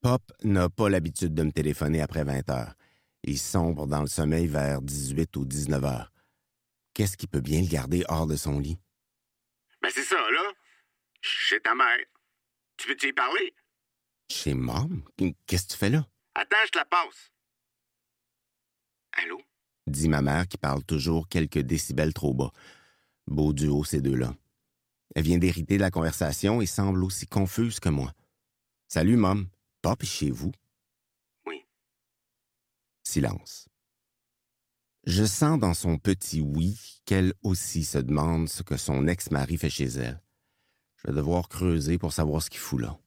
[0.00, 2.72] Pop n'a pas l'habitude de me téléphoner après 20 heures.
[3.24, 6.12] Il sombre dans le sommeil vers 18 ou 19 heures.
[6.94, 8.78] Qu'est-ce qui peut bien le garder hors de son lit?
[9.82, 10.52] Ben c'est ça, là.
[11.20, 12.06] Chez ta mère.
[12.78, 13.52] Tu peux-tu y parler?
[14.30, 15.04] Chez Mom?
[15.46, 16.06] Qu'est-ce que tu fais là?
[16.34, 17.32] Attends, je te la passe.
[19.12, 19.40] Allô?
[19.86, 22.52] dit ma mère qui parle toujours quelques décibels trop bas.
[23.26, 24.34] Beau duo, ces deux-là.
[25.14, 28.12] Elle vient d'hériter de la conversation et semble aussi confuse que moi.
[28.88, 29.48] Salut, Mom.
[29.82, 30.52] Pop chez vous?
[31.46, 31.66] Oui.
[33.04, 33.68] Silence.
[35.04, 39.70] Je sens dans son petit oui qu'elle aussi se demande ce que son ex-mari fait
[39.70, 40.22] chez elle.
[40.96, 42.98] Je vais devoir creuser pour savoir ce qu'il fout là.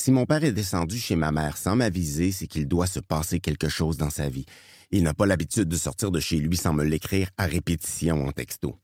[0.00, 3.40] Si mon père est descendu chez ma mère sans m'aviser, c'est qu'il doit se passer
[3.40, 4.46] quelque chose dans sa vie.
[4.90, 8.32] Il n'a pas l'habitude de sortir de chez lui sans me l'écrire à répétition en
[8.32, 8.78] texto.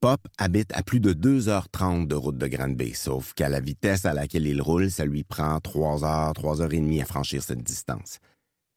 [0.00, 4.14] Pop habite à plus de 2h30 de route de Granby, sauf qu'à la vitesse à
[4.14, 7.62] laquelle il roule, ça lui prend 3 heures, 3 heures et demie à franchir cette
[7.62, 8.18] distance.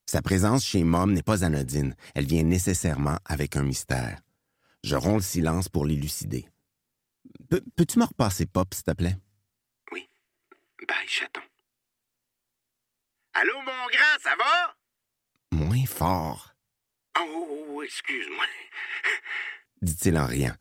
[0.08, 4.20] Sa présence chez Mom n'est pas anodine, elle vient nécessairement avec un mystère.
[4.84, 6.50] Je romps le silence pour l'élucider.
[7.50, 9.16] Peux-tu me repasser Pop, s'il te plaît?
[10.88, 11.41] Bye, chaton.
[13.34, 14.76] Allô, mon grand, ça va?
[15.52, 16.48] Moins fort,
[17.20, 18.46] Oh, excuse-moi.
[19.82, 20.56] dit-il en riant.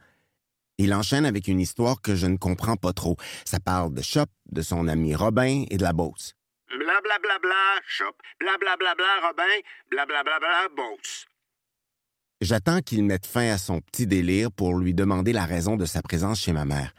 [0.79, 3.17] Il enchaîne avec une histoire que je ne comprends pas trop.
[3.45, 6.35] Ça parle de Chop, de son ami Robin et de la Beauce.
[6.69, 8.15] Blablabla, bla, bla, shop.
[8.41, 9.61] Blablabla, bla, Robin.
[9.91, 11.27] Blablabla, bla, Beauce.
[12.41, 16.01] J'attends qu'il mette fin à son petit délire pour lui demander la raison de sa
[16.03, 16.95] présence chez ma mère.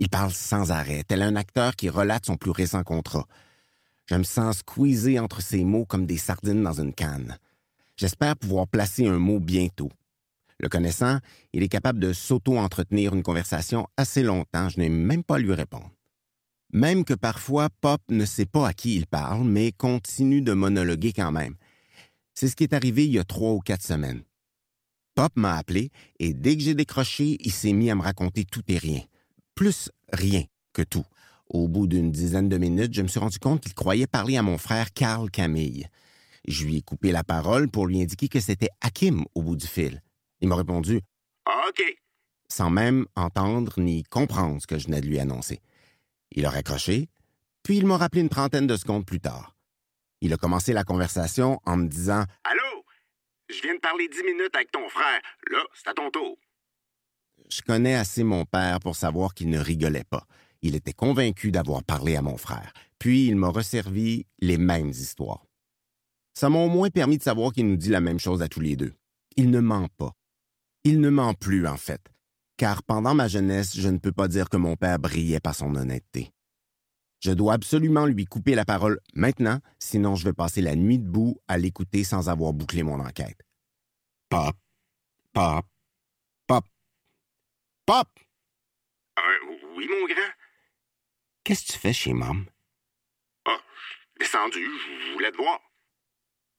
[0.00, 3.26] Il parle sans arrêt, tel un acteur qui relate son plus récent contrat.
[4.06, 7.38] Je me sens squeezé entre ses mots comme des sardines dans une canne.
[7.96, 9.90] J'espère pouvoir placer un mot bientôt.
[10.58, 11.18] Le connaissant,
[11.52, 15.52] il est capable de s'auto-entretenir une conversation assez longtemps, je n'ai même pas à lui
[15.52, 15.90] répondre.
[16.72, 21.12] Même que parfois, Pop ne sait pas à qui il parle, mais continue de monologuer
[21.12, 21.56] quand même.
[22.34, 24.22] C'est ce qui est arrivé il y a trois ou quatre semaines.
[25.14, 28.62] Pop m'a appelé et dès que j'ai décroché, il s'est mis à me raconter tout
[28.68, 29.02] et rien.
[29.60, 31.04] Plus rien que tout.
[31.50, 34.42] Au bout d'une dizaine de minutes, je me suis rendu compte qu'il croyait parler à
[34.42, 35.86] mon frère Carl Camille.
[36.48, 39.66] Je lui ai coupé la parole pour lui indiquer que c'était Hakim au bout du
[39.66, 40.00] fil.
[40.40, 41.02] Il m'a répondu
[41.44, 41.82] Ah, OK.
[42.48, 45.60] sans même entendre ni comprendre ce que je venais de lui annoncer.
[46.30, 47.10] Il a raccroché,
[47.62, 49.54] puis il m'a rappelé une trentaine de secondes plus tard.
[50.22, 52.84] Il a commencé la conversation en me disant Allô?
[53.50, 55.20] Je viens de parler dix minutes avec ton frère.
[55.50, 56.38] Là, c'est à ton tour.
[57.50, 60.24] Je connais assez mon père pour savoir qu'il ne rigolait pas.
[60.62, 65.44] Il était convaincu d'avoir parlé à mon frère, puis il m'a resservi les mêmes histoires.
[66.34, 68.60] Ça m'a au moins permis de savoir qu'il nous dit la même chose à tous
[68.60, 68.94] les deux.
[69.36, 70.12] Il ne ment pas.
[70.84, 72.00] Il ne ment plus, en fait,
[72.56, 75.74] car pendant ma jeunesse, je ne peux pas dire que mon père brillait par son
[75.74, 76.30] honnêteté.
[77.20, 81.36] Je dois absolument lui couper la parole maintenant, sinon je vais passer la nuit debout
[81.48, 83.40] à l'écouter sans avoir bouclé mon enquête.
[84.30, 84.56] Pop,
[85.32, 85.66] pop,
[87.90, 88.08] pop!
[89.18, 90.32] Euh, oui, mon grand.
[91.42, 92.46] Qu'est-ce que tu fais chez Mom?
[93.46, 93.60] Ah,
[94.16, 95.60] descendu, je voulais te voir.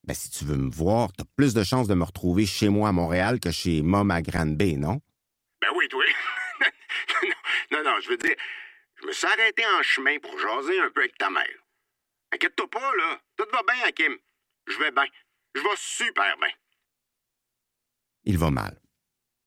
[0.04, 2.89] Ben, si tu veux me voir, t'as plus de chances de me retrouver chez moi
[2.89, 5.02] à Montréal que chez Mom à Grande Bay, non?
[5.62, 6.04] Ben oui, toi.
[7.24, 7.30] non,
[7.72, 8.36] non, non, je veux dire,
[9.02, 11.63] je me suis arrêté en chemin pour jaser un peu avec ta mère.
[12.34, 13.22] Inquiète-toi pas, là.
[13.38, 14.17] Tout va bien, Hakim.
[14.67, 15.06] Je vais bien.
[15.56, 16.52] Je vais super bien.
[18.26, 18.82] Il va mal.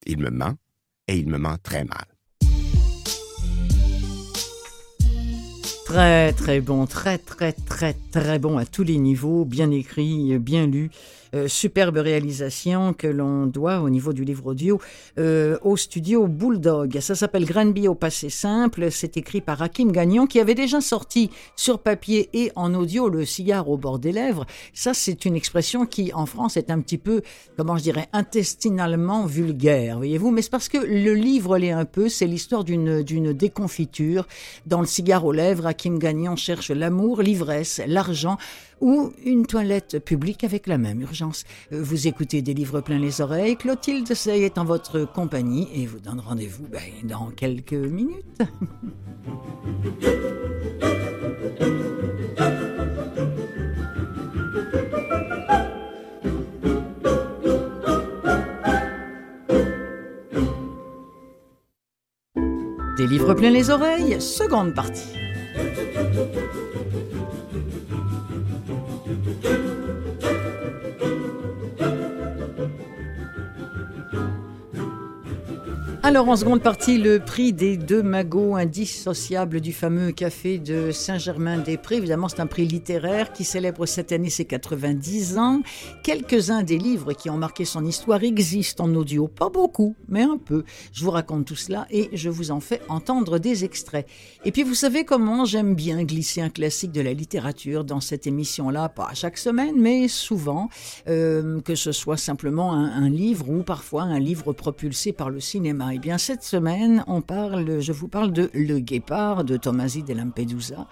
[0.07, 0.57] Il me ment,
[1.07, 2.05] et il me ment très mal.
[5.85, 10.65] Très très bon, très très très très bon à tous les niveaux, bien écrit, bien
[10.67, 10.89] lu,
[11.35, 14.79] euh, superbe réalisation que l'on doit au niveau du livre audio
[15.19, 16.99] euh, au studio Bulldog.
[17.01, 21.29] Ça s'appelle Granby au passé simple, c'est écrit par Hakim Gagnon qui avait déjà sorti
[21.55, 24.45] sur papier et en audio le cigare au bord des lèvres.
[24.73, 27.21] Ça c'est une expression qui en France est un petit peu,
[27.57, 32.07] comment je dirais, intestinalement vulgaire, voyez-vous, mais c'est parce que le livre l'est un peu,
[32.07, 34.27] c'est l'histoire d'une d'une déconfiture.
[34.65, 38.37] Dans le cigare aux lèvres Hakim Gagnon cherche l'amour, l'ivresse, l'argent
[38.85, 41.43] ou une toilette publique avec la même urgence.
[41.71, 43.57] Vous écoutez des livres plein les oreilles.
[43.57, 48.43] Clotilde Sey est en votre compagnie et vous donne rendez-vous ben, dans quelques minutes.
[62.97, 65.09] Des livres plein les oreilles, seconde partie.
[76.07, 81.95] Alors, en seconde partie, le prix des deux magots indissociables du fameux café de Saint-Germain-des-Prés.
[81.95, 85.61] Évidemment, c'est un prix littéraire qui célèbre cette année ses 90 ans.
[86.03, 89.27] Quelques-uns des livres qui ont marqué son histoire existent en audio.
[89.27, 90.63] Pas beaucoup, mais un peu.
[90.93, 94.07] Je vous raconte tout cela et je vous en fais entendre des extraits.
[94.45, 98.27] Et puis, vous savez comment j'aime bien glisser un classique de la littérature dans cette
[98.27, 100.69] émission-là, pas chaque semaine, mais souvent,
[101.07, 105.39] euh, que ce soit simplement un, un livre ou parfois un livre propulsé par le
[105.39, 105.94] cinéma.
[105.95, 110.13] Eh bien, cette semaine, on parle, je vous parle de Le Guépard de Tomasi de
[110.13, 110.89] Lampedusa.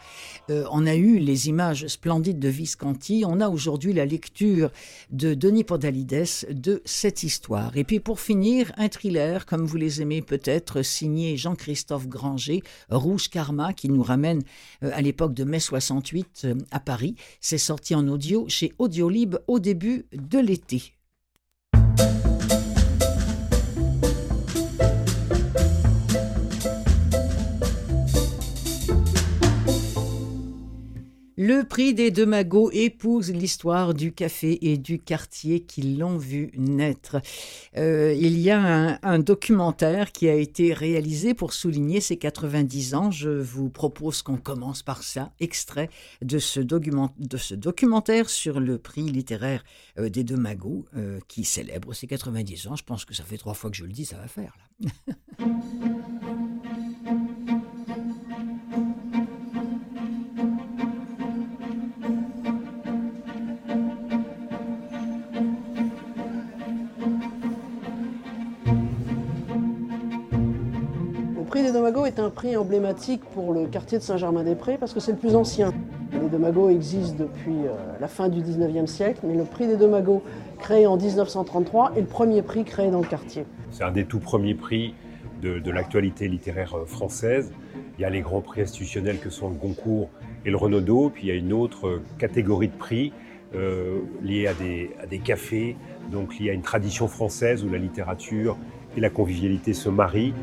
[0.49, 3.25] Euh, on a eu les images splendides de Visconti.
[3.27, 4.71] On a aujourd'hui la lecture
[5.11, 7.75] de Denis Podalides de cette histoire.
[7.75, 13.29] Et puis, pour finir, un thriller, comme vous les aimez peut-être, signé Jean-Christophe Granger, Rouge
[13.29, 14.41] Karma, qui nous ramène
[14.83, 17.15] euh, à l'époque de mai 68 euh, à Paris.
[17.41, 20.93] C'est sorti en audio chez Audiolib au début de l'été.
[31.36, 36.52] Le prix des deux magots épouse l'histoire du café et du quartier qui l'ont vu
[36.56, 37.17] naître.
[37.76, 43.10] Euh, il y a un, documentaire qui a été réalisé pour souligner ses 90 ans.
[43.10, 45.89] Je vous propose qu'on commence par ça, extrait
[46.22, 49.63] de ce, de ce documentaire sur le prix littéraire
[49.98, 52.76] euh, des deux magots euh, qui célèbre ses 90 ans.
[52.76, 54.86] Je pense que ça fait trois fois que je le dis, ça va faire là.
[72.05, 75.71] est un prix emblématique pour le quartier de Saint-Germain-des-Prés parce que c'est le plus ancien.
[76.11, 80.21] Les Domagos existent depuis euh, la fin du 19e siècle, mais le prix des Domagos,
[80.59, 83.45] créé en 1933, est le premier prix créé dans le quartier.
[83.71, 84.93] C'est un des tout premiers prix
[85.43, 87.51] de, l'actualité littéraire euh, française.
[87.97, 90.09] Il y a les grands prix institutionnels que sont le Goncourt
[90.45, 93.13] et le Renaudot, puis il y a une autre euh, catégorie de prix
[93.55, 95.75] euh, liée à des, à des cafés,
[96.11, 98.57] donc liée à une tradition française où la littérature
[98.97, 100.33] et la convivialité se marient.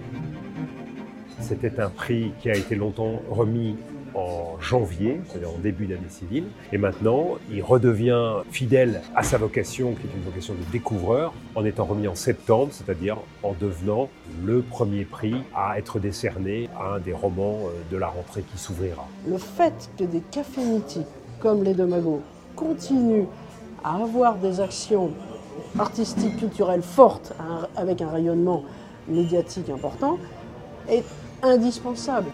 [1.40, 3.76] C'était un prix qui a été longtemps remis
[4.14, 6.44] en janvier, c'est-à-dire en début d'année civile.
[6.72, 11.64] Et maintenant, il redevient fidèle à sa vocation, qui est une vocation de découvreur, en
[11.64, 14.08] étant remis en septembre, c'est-à-dire en devenant
[14.44, 18.58] le premier prix à être décerné à un des romans euh, de la rentrée qui
[18.58, 19.06] s'ouvrira.
[19.28, 20.22] Le fait que des
[20.58, 21.06] mythiques
[21.40, 22.20] comme les Mago
[22.54, 23.26] continuent
[23.82, 25.10] à avoir des actions
[25.78, 27.32] artistiques, culturelles fortes,
[27.76, 28.64] avec un rayonnement
[29.08, 30.18] médiatique important,
[30.88, 31.04] est
[31.42, 32.30] indispensable.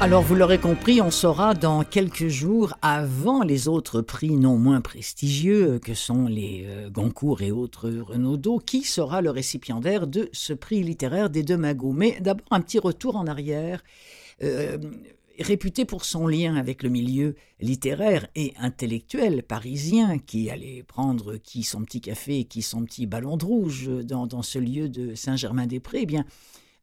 [0.00, 4.80] Alors vous l'aurez compris, on saura dans quelques jours, avant les autres prix non moins
[4.80, 10.52] prestigieux que sont les euh, Goncourt et autres Renaudot, qui sera le récipiendaire de ce
[10.52, 11.90] prix littéraire des deux magots.
[11.90, 13.82] Mais d'abord un petit retour en arrière.
[14.44, 14.78] Euh,
[15.38, 21.62] réputé pour son lien avec le milieu littéraire et intellectuel parisien, qui allait prendre qui
[21.62, 26.06] son petit café qui son petit ballon de rouge dans, ce lieu de Saint-Germain-des-Prés, eh
[26.06, 26.24] bien,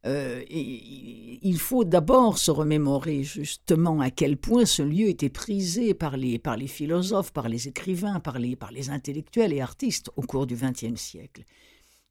[0.06, 6.16] euh, il faut d'abord se remémorer justement à quel point ce lieu était prisé par
[6.16, 10.22] les, par les philosophes, par les écrivains, par les, par les intellectuels et artistes au
[10.22, 11.42] cours du XXe siècle.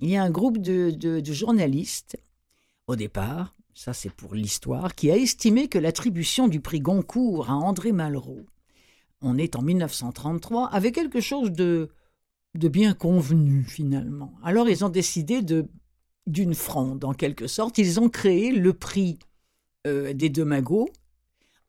[0.02, 2.18] Il y a un groupe de, de journalistes,
[2.88, 7.54] au départ, ça c'est pour l'histoire, qui a estimé que l'attribution du prix Goncourt à
[7.54, 8.48] André Malraux,
[9.22, 11.90] on est en 1933, avait quelque chose de,
[12.56, 14.34] de bien convenu finalement.
[14.44, 15.68] Alors ils ont décidé de
[16.28, 17.78] d'une fronde en quelque sorte.
[17.78, 19.20] Ils ont créé le prix
[19.86, 20.90] euh, des deux magots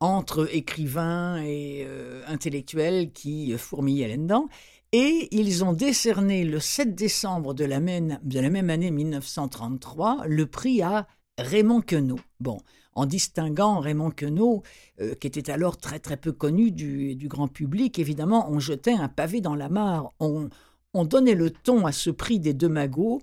[0.00, 4.48] entre écrivains et euh, intellectuels qui fourmillaient là-dedans.
[4.92, 10.24] Et ils ont décerné le 7 décembre de la même, de la même année 1933
[10.26, 11.06] le prix à
[11.38, 12.18] Raymond Queneau.
[12.40, 12.58] Bon,
[12.94, 14.62] en distinguant Raymond Queneau,
[15.00, 19.08] euh, qui était alors très très peu connu du, grand public, évidemment, on jetait un
[19.08, 20.12] pavé dans la mare.
[20.18, 20.48] On,
[20.94, 23.20] on donnait le ton à ce prix des deux magots,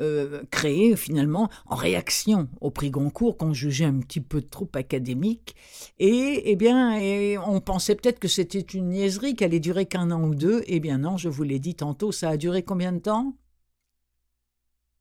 [0.00, 5.54] euh, créé finalement en réaction au prix Goncourt qu'on jugeait un petit peu trop académique.
[5.98, 10.10] Et eh bien, et on pensait peut-être que c'était une niaiserie, qu'elle allait durer qu'un
[10.10, 10.62] an ou deux.
[10.66, 13.34] Eh bien non, je vous l'ai dit tantôt, ça a duré combien de temps?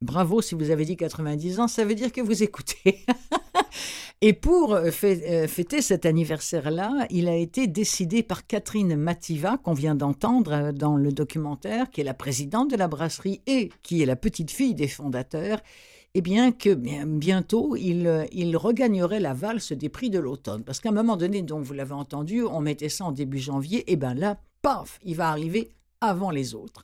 [0.01, 3.05] Bravo si vous avez dit 90 ans, ça veut dire que vous écoutez.
[4.23, 9.73] Et pour euh, euh, fêter cet anniversaire-là, il a été décidé par Catherine Mativa, qu'on
[9.73, 14.03] vient d'entendre euh, dans le documentaire, qui est la présidente de la brasserie et qui
[14.03, 15.59] est la petite fille des fondateurs,
[16.13, 20.63] eh bien que bientôt il, il regagnerait la valse des prix de l'automne.
[20.63, 23.91] Parce qu'à un moment donné, donc vous l'avez entendu, on mettait ça en début janvier,
[23.91, 26.83] et bien là, paf, il va arriver avant les autres.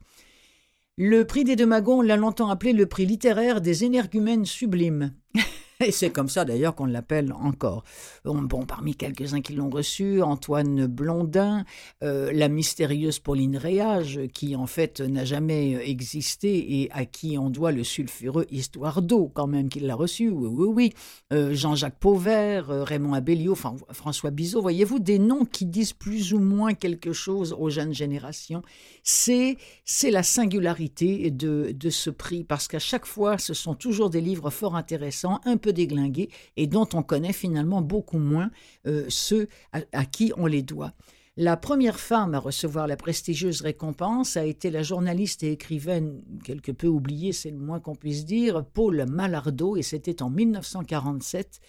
[0.99, 1.67] Le prix des deux
[2.01, 5.13] l'a longtemps appelé le prix littéraire des énergumènes sublimes.
[5.85, 7.83] Et c'est comme ça d'ailleurs qu'on l'appelle encore.
[8.25, 11.65] Bon, parmi quelques-uns qui l'ont reçu, Antoine Blondin,
[12.03, 17.51] euh, la mystérieuse Pauline Réage, qui en fait n'a jamais existé et à qui on
[17.51, 20.93] doit le sulfureux Histoire d'eau quand même qu'il l'a reçu, oui, oui, oui.
[21.31, 26.33] Euh, Jean-Jacques Pauvert, euh, Raymond Abellio, enfin, François Bizot, voyez-vous, des noms qui disent plus
[26.33, 28.63] ou moins quelque chose aux jeunes générations.
[29.03, 34.09] C'est, c'est la singularité de, de ce prix, parce qu'à chaque fois, ce sont toujours
[34.09, 38.49] des livres fort intéressants, un peu déglingués et dont on connaît finalement beaucoup moins
[38.85, 40.93] euh, ceux à, qui on les doit.
[41.39, 46.71] La première femme à recevoir la prestigieuse récompense a été la journaliste et écrivaine, quelque
[46.71, 51.59] peu oubliée, c'est le moins qu'on puisse dire, Paul Malardot, et c'était en 1947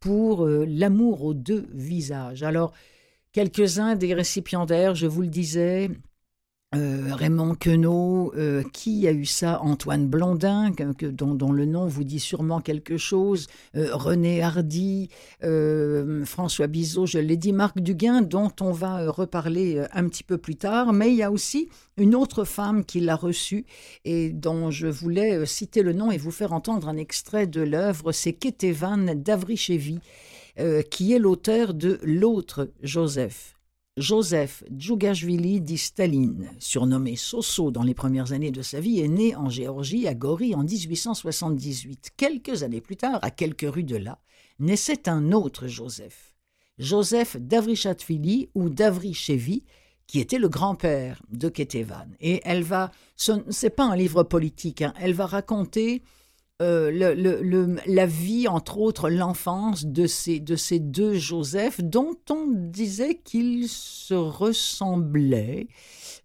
[0.00, 2.42] pour euh, L'amour aux deux visages.
[2.42, 2.72] Alors,
[3.32, 5.90] quelques-uns des récipiendaires, je vous le disais,
[6.74, 9.62] euh, Raymond Queneau, euh, qui a eu ça?
[9.62, 15.08] Antoine Blondin, que, dont, le nom vous dit sûrement quelque chose, euh, René Hardy,
[16.26, 20.56] François Bizot, je l'ai dit, Marc Duguin, dont on va reparler un petit peu plus
[20.56, 23.64] tard, mais il y a aussi une autre femme qui l'a reçue
[24.04, 28.12] et dont je voulais citer le nom et vous faire entendre un extrait de l'œuvre,
[28.12, 30.00] c'est Ketevan Davrichevi,
[30.90, 33.57] qui est l'auteur de L'autre Joseph.
[33.98, 39.34] Joseph Djougashvili dit Staline, surnommé Soso dans les premières années de sa vie, est né
[39.34, 42.12] en Géorgie, à Gori, en 1878.
[42.16, 44.20] Quelques années plus tard, à quelques rues de là,
[44.60, 46.36] naissait un autre Joseph.
[46.78, 49.64] Joseph Davrichatvili ou Davrichevi,
[50.06, 52.14] qui était le grand-père de Ketevan.
[52.20, 56.02] Et elle va, ce n'est pas un livre politique, hein, elle va raconter
[56.60, 56.90] euh,
[57.86, 63.68] la vie, entre autres l'enfance de ces, de ces deux Joseph, dont on disait qu'ils
[63.68, 65.68] se ressemblaient.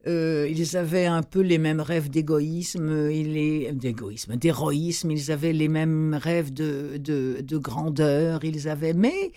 [0.07, 3.09] Euh, ils avaient un peu les mêmes rêves d'égoïsme,
[3.73, 5.11] d'égoïsme, d'héroïsme.
[5.11, 8.43] Ils avaient les mêmes rêves de, de, de grandeur.
[8.43, 9.31] Ils avaient, mais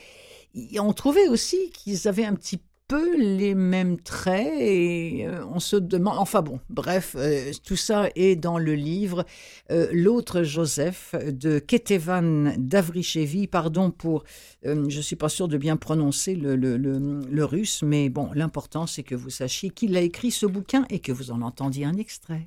[0.79, 5.77] on trouvait aussi qu'ils avaient un petit peu les mêmes traits et euh, on se
[5.77, 9.25] demande, enfin bon, bref, euh, tout ça est dans le livre
[9.71, 14.25] euh, L'autre Joseph de Ketevan Davrichevi, pardon pour,
[14.63, 19.03] je suis pas sûr de bien prononcer le, le, le russe, mais bon, l'important c'est
[19.03, 22.45] que vous sachiez qu'il a écrit ce bouquin et que vous en entendiez un extrait.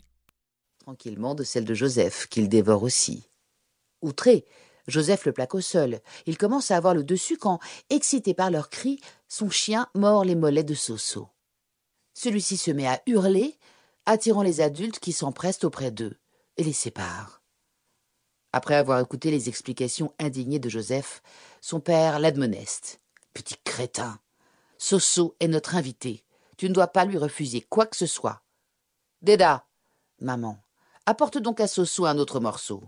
[0.80, 3.28] Tranquillement de celle de Joseph, qu'il dévore aussi.
[4.02, 4.46] Outré,
[4.90, 6.00] Joseph le plaque au sol.
[6.26, 7.60] Il commence à avoir le dessus quand,
[7.90, 9.00] excité par leurs cris,
[9.30, 11.30] son chien mord les mollets de Soso.
[12.14, 13.58] Celui-ci se met à hurler,
[14.06, 16.18] attirant les adultes qui s'empressent auprès d'eux
[16.58, 17.42] et les séparent.
[18.52, 21.22] Après avoir écouté les explications indignées de Joseph,
[21.62, 23.00] son père l'admoneste.
[23.34, 24.20] Petit crétin.
[24.80, 26.26] Soso est notre invité.
[26.58, 28.42] Tu ne dois pas lui refuser quoi que ce soit.
[29.22, 29.68] Déda,
[30.20, 30.58] maman,
[31.06, 32.84] apporte donc à Soso un autre morceau.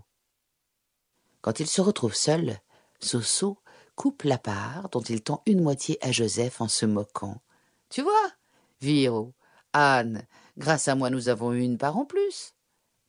[1.40, 2.58] Quand il se retrouve seul,
[3.00, 3.58] Soso
[3.94, 7.40] coupe la part dont il tend une moitié à Joseph en se moquant.
[7.88, 8.32] Tu vois,
[8.80, 9.32] Viro,
[9.72, 10.26] Anne,
[10.56, 12.54] grâce à moi nous avons eu une part en plus.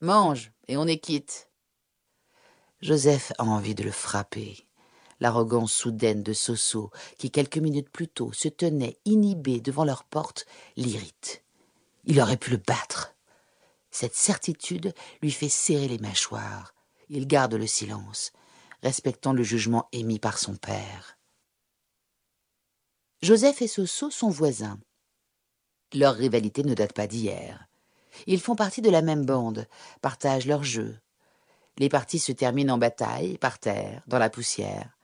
[0.02, 1.50] Mange, et on est quitte.
[2.82, 4.68] Joseph a envie de le frapper.
[5.20, 10.46] L'arrogance soudaine de Soso, qui quelques minutes plus tôt se tenait inhibé devant leur porte,
[10.76, 11.44] l'irrite.
[12.04, 13.16] Il aurait pu le battre.
[13.90, 16.74] Cette certitude lui fait serrer les mâchoires.
[17.10, 18.34] Il garde le silence,
[18.84, 21.18] respectant le jugement émis par son père.
[23.22, 24.80] Joseph et Soso sont voisins.
[25.94, 27.68] Leur rivalité ne date pas d'hier.
[28.28, 29.68] Ils font partie de la même bande,
[30.02, 31.00] partagent leurs jeux.
[31.78, 34.98] Les parties se terminent en bataille, par terre, dans la poussière.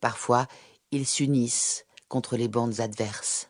[0.00, 0.48] Parfois,
[0.90, 3.48] ils s'unissent contre les bandes adverses.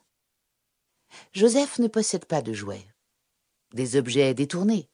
[1.32, 2.86] Joseph ne possède pas de jouets.
[3.72, 4.90] Des objets détournés.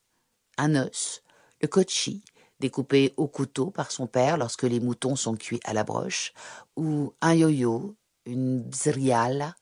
[0.57, 1.23] Un os,
[1.61, 2.23] le kochi,
[2.61, 6.33] découpé au couteau par son père lorsque les moutons sont cuits à la broche,
[6.77, 7.95] ou un yo-yo,
[8.27, 9.55] une bzriala,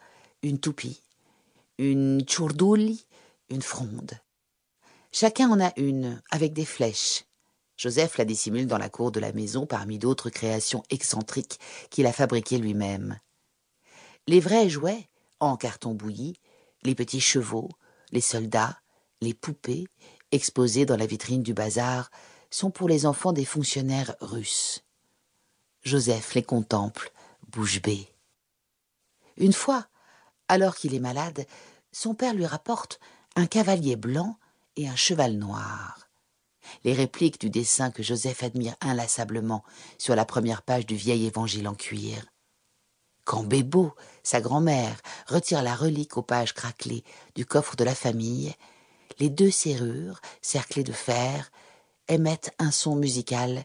[0.43, 1.01] une toupie,
[1.79, 3.07] une tchourdouli,
[3.51, 4.13] une fronde.
[5.13, 7.25] Chacun en a une, avec des flèches.
[7.77, 12.13] Joseph la dissimule dans la cour de la maison parmi d'autres créations excentriques qu'il a
[12.13, 13.19] fabriquées lui-même.
[14.27, 15.09] Les vrais jouets,
[15.41, 16.41] en carton bouilli,
[16.83, 17.69] les petits chevaux,
[18.13, 18.81] les soldats,
[19.21, 19.87] les poupées,
[20.33, 22.11] exposés dans la vitrine du bazar,
[22.51, 24.85] sont pour les enfants des fonctionnaires russes.
[25.83, 27.13] Joseph les contemple,
[27.49, 28.09] bouche bée.
[29.37, 29.87] Une fois,
[30.49, 31.47] alors qu'il est malade,
[31.93, 32.99] son père lui rapporte
[33.37, 34.39] un cavalier blanc
[34.77, 36.09] et un cheval noir.
[36.85, 39.65] Les répliques du dessin que Joseph admire inlassablement
[39.99, 42.27] sur la première page du vieil évangile en cuir.
[43.25, 48.55] Quand Bébo, sa grand-mère, retire la relique aux pages craquelées du coffre de la famille,
[49.19, 51.51] les deux serrures, cerclées de fer,
[52.09, 53.65] émettent un son musical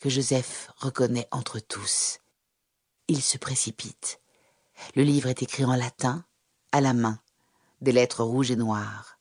[0.00, 2.18] que Joseph reconnaît entre tous.
[3.08, 4.20] Il se précipite.
[4.96, 6.24] Le livre est écrit en latin,
[6.72, 7.18] à la main,
[7.80, 9.18] des lettres rouges et noires.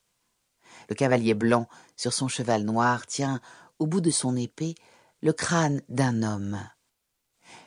[0.89, 3.41] Le cavalier blanc sur son cheval noir tient,
[3.79, 4.75] au bout de son épée,
[5.21, 6.59] le crâne d'un homme.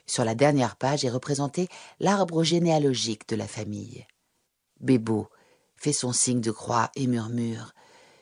[0.07, 1.69] Sur la dernière page est représenté
[2.01, 4.07] l'arbre généalogique de la famille.
[4.81, 5.29] Bébo
[5.77, 7.73] fait son signe de croix et murmure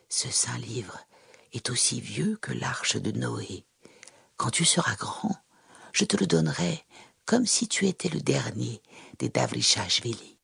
[0.08, 0.98] Ce saint livre
[1.52, 3.64] est aussi vieux que l'arche de Noé.
[4.36, 5.36] Quand tu seras grand,
[5.92, 6.84] je te le donnerai
[7.26, 8.80] comme si tu étais le dernier
[9.18, 10.38] des Davrichashvili.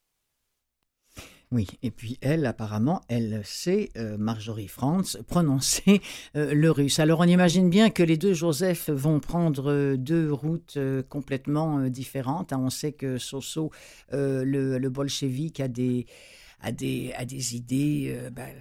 [1.51, 6.03] Oui, et puis elle, apparemment, elle sait, euh, Marjorie Franz, prononcer
[6.37, 6.99] euh, le russe.
[6.99, 10.79] Alors on imagine bien que les deux Joseph vont prendre euh, deux routes
[11.09, 12.53] complètement différentes.
[12.53, 12.61] Hein.
[12.63, 13.71] On sait que Soso,
[14.13, 14.45] le,
[14.79, 16.07] le bolchevique, a des,
[16.61, 18.55] a des, a des idées ben,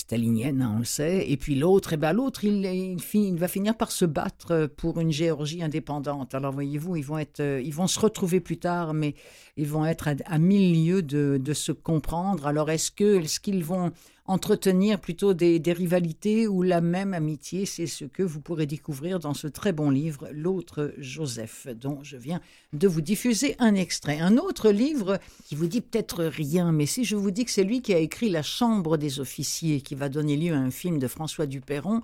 [0.00, 1.30] stalinienne, hein, on le sait.
[1.30, 5.62] Et puis l'autre, eh ben l'autre, il, va finir par se battre pour une Géorgie
[5.62, 6.34] indépendante.
[6.34, 9.14] Alors voyez-vous, ils vont être, ils vont se retrouver plus tard, mais
[9.56, 12.46] ils vont être à, mille lieues de, de, se comprendre.
[12.46, 13.92] Alors est-ce que, est-ce qu'ils vont
[14.30, 17.66] entretenir plutôt des, rivalités ou la même amitié.
[17.66, 22.16] C'est ce que vous pourrez découvrir dans ce très bon livre, L'autre Joseph, dont je
[22.16, 22.40] viens
[22.72, 24.20] de vous diffuser un extrait.
[24.20, 27.64] Un autre livre qui vous dit peut-être rien, mais si je vous dis que c'est
[27.64, 30.98] lui qui a écrit La Chambre des officiers, qui va donner lieu à un film
[30.98, 32.00] de François Duperron,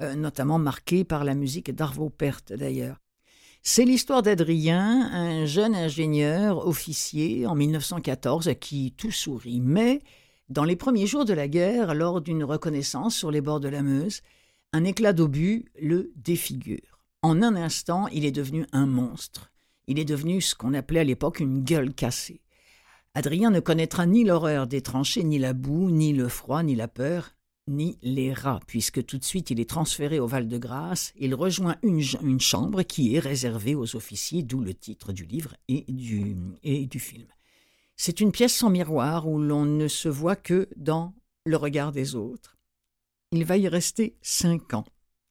[0.00, 2.98] euh, notamment marqué par la musique d'Arvo Pärt d'ailleurs.
[3.62, 10.00] C'est l'histoire d'Adrien, un jeune ingénieur officier en 1914 à qui tout sourit, mais
[10.52, 13.82] dans les premiers jours de la guerre, lors d'une reconnaissance sur les bords de la
[13.82, 14.20] Meuse,
[14.74, 17.00] un éclat d'obus le défigure.
[17.22, 19.50] En un instant, il est devenu un monstre.
[19.86, 22.42] Il est devenu ce qu'on appelait à l'époque une gueule cassée.
[23.14, 26.88] Adrien ne connaîtra ni l'horreur des tranchées, ni la boue, ni le froid, ni la
[26.88, 27.30] peur,
[27.66, 31.14] ni les rats, puisque tout de suite il est transféré au Val-de-Grâce.
[31.16, 35.84] Il rejoint une, chambre qui est réservée aux officiers, d'où le titre du livre et
[35.88, 37.26] du film.
[38.04, 41.14] C'est une pièce sans miroir où l'on ne se voit que dans
[41.46, 42.58] le regard des autres.
[43.30, 44.84] Il va y rester cinq ans.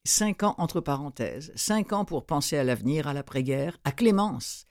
[0.05, 4.67] Cinq ans entre parenthèses, cinq ans pour penser à l'avenir, à l'après-guerre, à Clémence,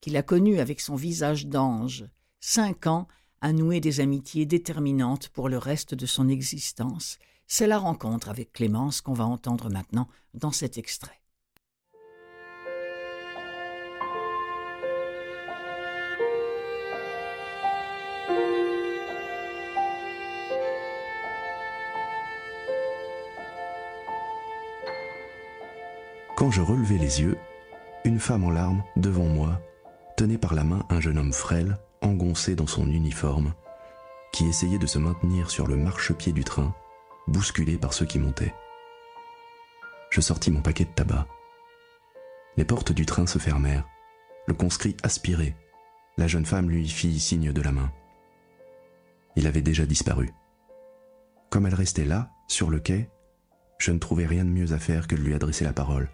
[0.00, 2.06] qu'il a connue avec son visage d'ange,
[2.40, 3.06] cinq ans
[3.40, 7.16] à nouer des amitiés déterminantes pour le reste de son existence.
[7.46, 11.20] C'est la rencontre avec Clémence qu'on va entendre maintenant dans cet extrait.
[26.46, 27.36] Quand je relevai les yeux,
[28.04, 29.60] une femme en larmes, devant moi,
[30.16, 33.52] tenait par la main un jeune homme frêle, engoncé dans son uniforme,
[34.32, 36.72] qui essayait de se maintenir sur le marchepied du train,
[37.26, 38.54] bousculé par ceux qui montaient.
[40.10, 41.26] Je sortis mon paquet de tabac.
[42.56, 43.88] Les portes du train se fermèrent,
[44.46, 45.56] le conscrit aspiré,
[46.16, 47.90] la jeune femme lui fit signe de la main.
[49.34, 50.30] Il avait déjà disparu.
[51.50, 53.10] Comme elle restait là, sur le quai,
[53.78, 56.08] je ne trouvais rien de mieux à faire que de lui adresser la parole.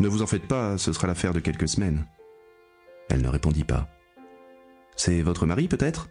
[0.00, 2.06] Ne vous en faites pas, ce sera l'affaire de quelques semaines.
[3.08, 3.88] Elle ne répondit pas.
[4.96, 6.08] C'est votre mari, peut-être?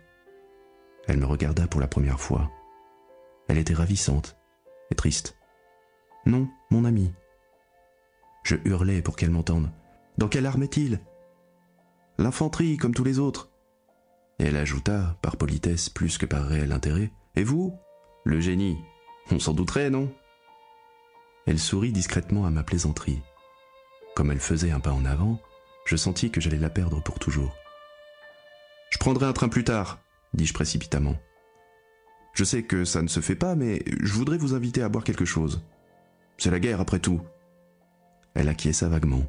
[1.08, 2.50] Elle me regarda pour la première fois.
[3.48, 4.38] Elle était ravissante
[4.90, 5.38] et triste.
[6.26, 7.14] Non, mon ami.
[8.44, 9.70] Je hurlai pour qu'elle m'entende.
[10.18, 11.02] Dans quelle arme est-il?
[12.18, 13.50] L'infanterie, comme tous les autres.
[14.40, 17.12] Elle ajouta, par politesse plus que par réel intérêt.
[17.36, 17.74] Et vous?
[18.24, 18.78] Le génie.
[19.32, 20.14] On s'en douterait, non?
[21.46, 23.22] Elle sourit discrètement à ma plaisanterie.
[24.16, 25.39] Comme elle faisait un pas en avant,
[25.86, 27.55] je sentis que j'allais la perdre pour toujours.
[28.89, 29.99] Je prendrai un train plus tard,
[30.34, 31.16] dis-je précipitamment.
[32.34, 35.03] Je sais que ça ne se fait pas, mais je voudrais vous inviter à boire
[35.03, 35.64] quelque chose.
[36.38, 37.22] C'est la guerre après tout.
[38.34, 39.24] Elle acquiesça vaguement.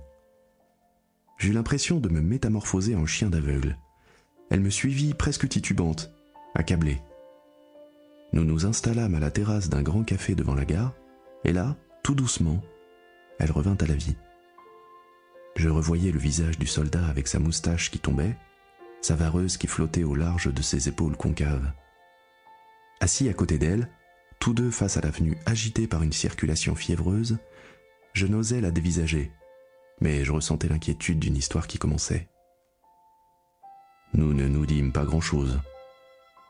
[1.38, 3.76] J'eus l'impression de me métamorphoser en chien d'aveugle.
[4.50, 6.10] Elle me suivit presque titubante,
[6.54, 7.00] accablée.
[8.32, 10.92] Nous nous installâmes à la terrasse d'un grand café devant la gare,
[11.44, 12.62] et là, tout doucement,
[13.38, 14.16] elle revint à la vie.
[15.56, 18.36] Je revoyais le visage du soldat avec sa moustache qui tombait,
[19.00, 21.72] sa vareuse qui flottait au large de ses épaules concaves.
[23.00, 23.88] Assis à côté d'elle,
[24.40, 27.38] tous deux face à l'avenue agitée par une circulation fiévreuse,
[28.14, 29.30] je n'osais la dévisager,
[30.00, 32.28] mais je ressentais l'inquiétude d'une histoire qui commençait.
[34.12, 35.60] Nous ne nous dîmes pas grand-chose.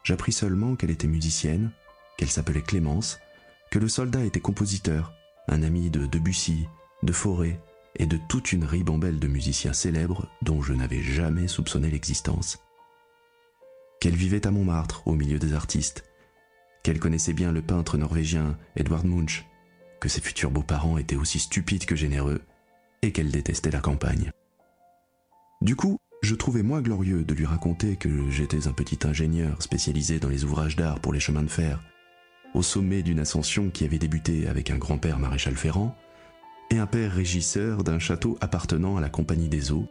[0.03, 1.71] J'appris seulement qu'elle était musicienne,
[2.17, 3.19] qu'elle s'appelait Clémence,
[3.71, 5.13] que le soldat était compositeur,
[5.49, 6.67] un ami de Debussy,
[7.03, 7.61] de Forêt,
[7.97, 12.59] et de toute une ribambelle de musiciens célèbres dont je n'avais jamais soupçonné l'existence.
[14.01, 16.05] Qu'elle vivait à Montmartre, au milieu des artistes,
[16.83, 19.47] qu'elle connaissait bien le peintre norvégien Edvard Munch,
[20.01, 22.43] que ses futurs beaux-parents étaient aussi stupides que généreux,
[23.03, 24.31] et qu'elle détestait la campagne.
[25.63, 30.19] Du coup, je trouvais moins glorieux de lui raconter que j'étais un petit ingénieur spécialisé
[30.19, 31.81] dans les ouvrages d'art pour les chemins de fer,
[32.55, 35.97] au sommet d'une ascension qui avait débuté avec un grand-père maréchal ferrand,
[36.71, 39.87] et un père régisseur d'un château appartenant à la Compagnie des Eaux,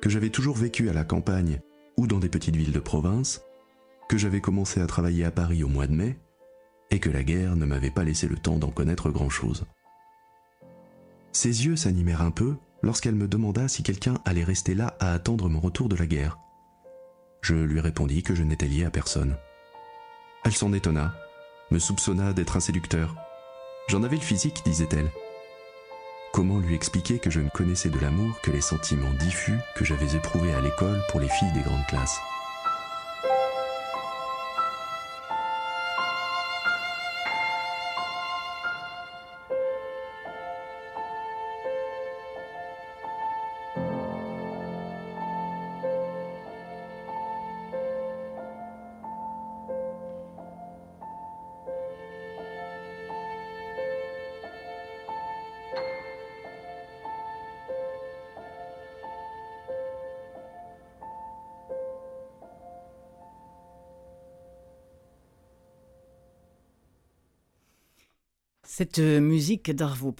[0.00, 1.60] que j'avais toujours vécu à la campagne
[1.96, 3.42] ou dans des petites villes de province,
[4.08, 6.18] que j'avais commencé à travailler à Paris au mois de mai,
[6.90, 9.64] et que la guerre ne m'avait pas laissé le temps d'en connaître grand-chose.
[11.32, 15.48] Ses yeux s'animèrent un peu lorsqu'elle me demanda si quelqu'un allait rester là à attendre
[15.48, 16.38] mon retour de la guerre.
[17.40, 19.36] Je lui répondis que je n'étais lié à personne.
[20.44, 21.14] Elle s'en étonna,
[21.70, 23.16] me soupçonna d'être un séducteur.
[23.88, 25.10] J'en avais le physique, disait-elle.
[26.32, 30.16] Comment lui expliquer que je ne connaissais de l'amour que les sentiments diffus que j'avais
[30.16, 32.18] éprouvés à l'école pour les filles des grandes classes?
[68.94, 70.14] Cette euh, musique d'Arvo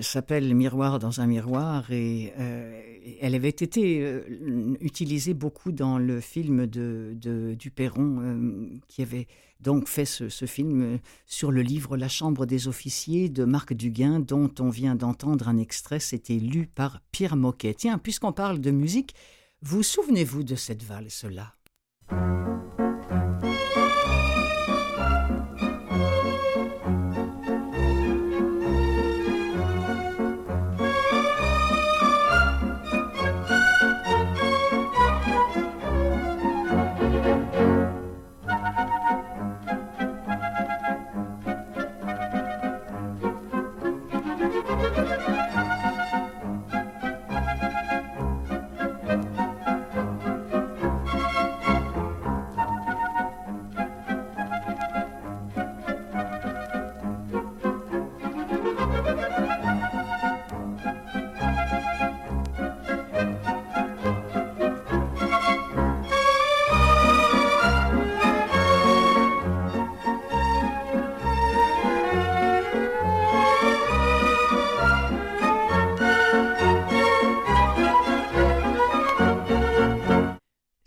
[0.00, 2.82] s'appelle Miroir dans un miroir et euh,
[3.20, 9.28] elle avait été euh, utilisée beaucoup dans le film de, de Duperron qui avait
[9.60, 14.18] donc fait ce, ce, film sur le livre La Chambre des officiers de Marc Duguin
[14.18, 16.00] dont on vient d'entendre un extrait.
[16.00, 17.74] C'était lu par Pierre Moquet.
[17.74, 19.14] Tiens, puisqu'on parle de musique,
[19.62, 21.52] vous souvenez-vous de cette valse-là?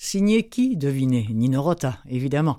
[0.09, 2.57] Signé qui Devinez, Nino Rota, évidemment.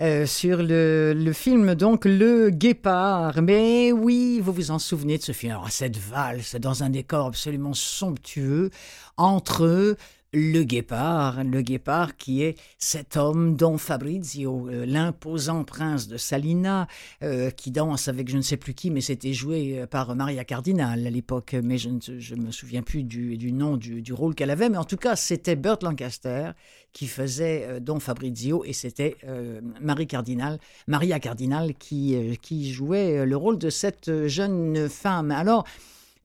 [0.00, 3.40] Euh, sur le, le, film, donc, Le Guépard.
[3.40, 5.52] Mais oui, vous vous en souvenez de ce film.
[5.52, 8.70] Alors, cette valse dans un décor absolument somptueux
[9.16, 9.96] entre
[10.32, 16.86] le guépard, le guépard qui est cet homme Don Fabrizio, euh, l'imposant prince de Salina,
[17.22, 20.44] euh, qui danse avec je ne sais plus qui, mais c'était joué euh, par Maria
[20.44, 24.50] Cardinal à l'époque, mais je ne me souviens plus du, nom du, du rôle qu'elle
[24.50, 26.50] avait, mais en tout cas c'était Burt Lancaster
[26.92, 29.16] qui faisait Don Fabrizio et c'était
[29.80, 35.30] Marie Cardinal, Maria Cardinal qui, qui jouait le rôle de cette jeune femme.
[35.30, 35.64] Alors,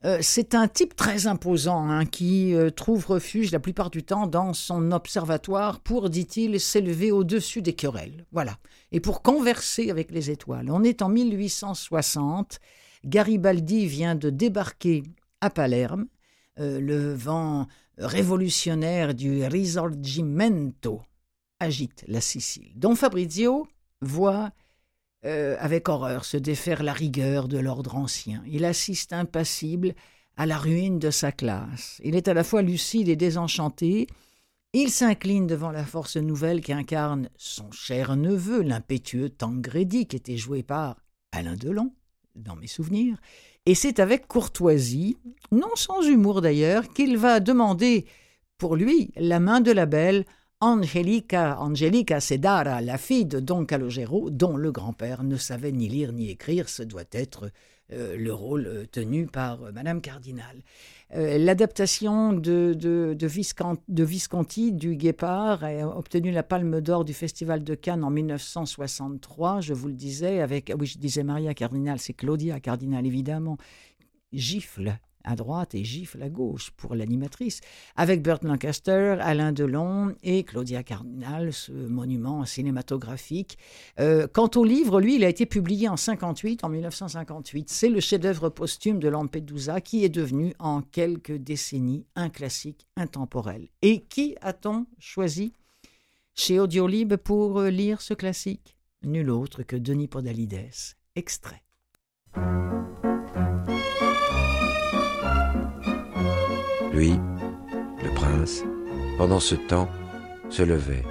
[0.06, 4.28] euh, c'est un type très imposant hein, qui euh, trouve refuge la plupart du temps
[4.28, 8.26] dans son observatoire pour, dit-il, s'élever au-dessus des querelles.
[8.34, 8.58] Voilà.
[8.92, 10.70] Et pour converser avec les étoiles.
[10.70, 12.60] On est en 1860.
[13.06, 15.04] Garibaldi vient de débarquer
[15.40, 16.08] à Palerme.
[16.60, 21.02] Euh, le vent révolutionnaire du Risorgimento
[21.60, 22.74] agite la Sicile.
[22.76, 23.68] Don Fabrizio
[24.02, 24.52] voit
[25.26, 28.44] euh, avec horreur se défaire la rigueur de l'ordre ancien.
[28.46, 29.96] Il assiste impassible
[30.36, 32.02] à la ruine de sa classe.
[32.04, 34.08] Il est à la fois lucide et désenchanté.
[34.74, 40.38] Il s'incline devant la force nouvelle qui incarne son cher neveu, l'impétueux Tancredi, qui était
[40.38, 40.98] joué par
[41.32, 41.94] Alain Delon,
[42.36, 43.18] dans mes souvenirs.
[43.66, 45.16] Et c'est avec courtoisie,
[45.52, 48.06] non sans humour d'ailleurs, qu'il va demander
[48.58, 50.26] pour lui la main de la belle
[50.64, 56.14] Angelica, Angelica Sedara, la fille de Don Calogero, dont le grand-père ne savait ni lire
[56.14, 57.52] ni écrire, ce doit être
[57.92, 60.64] euh, le rôle euh, tenu par euh, Madame Cardinal.
[61.16, 63.28] L'adaptation de, de,
[64.04, 69.74] Visconti, du Guépard a obtenu la Palme d'Or du Festival de Cannes en 1963, je
[69.76, 73.58] vous le disais, avec, oui, je disais Maria Cardinal, c'est Claudia Cardinal évidemment,
[74.32, 77.62] gifle à droite et gifle à gauche pour l'animatrice,
[77.96, 83.58] avec Burt Lancaster, Alain Delon et Claudia Cardinal, ce monument cinématographique.
[84.00, 87.70] Euh, quant au livre, lui, il a été publié en 58, en 1958.
[87.70, 93.68] C'est le chef-d'œuvre posthume de Lampedusa qui est devenu en quelques décennies un classique intemporel.
[93.82, 95.54] Et qui a-t-on choisi
[96.36, 98.78] chez Audiolib pour lire ce classique?
[99.04, 100.72] Nul autre que Denis Podalides.
[101.16, 101.62] Extrait.
[106.94, 107.14] Lui,
[108.04, 108.64] le prince,
[109.18, 109.90] pendant ce temps,
[110.50, 111.04] se levait.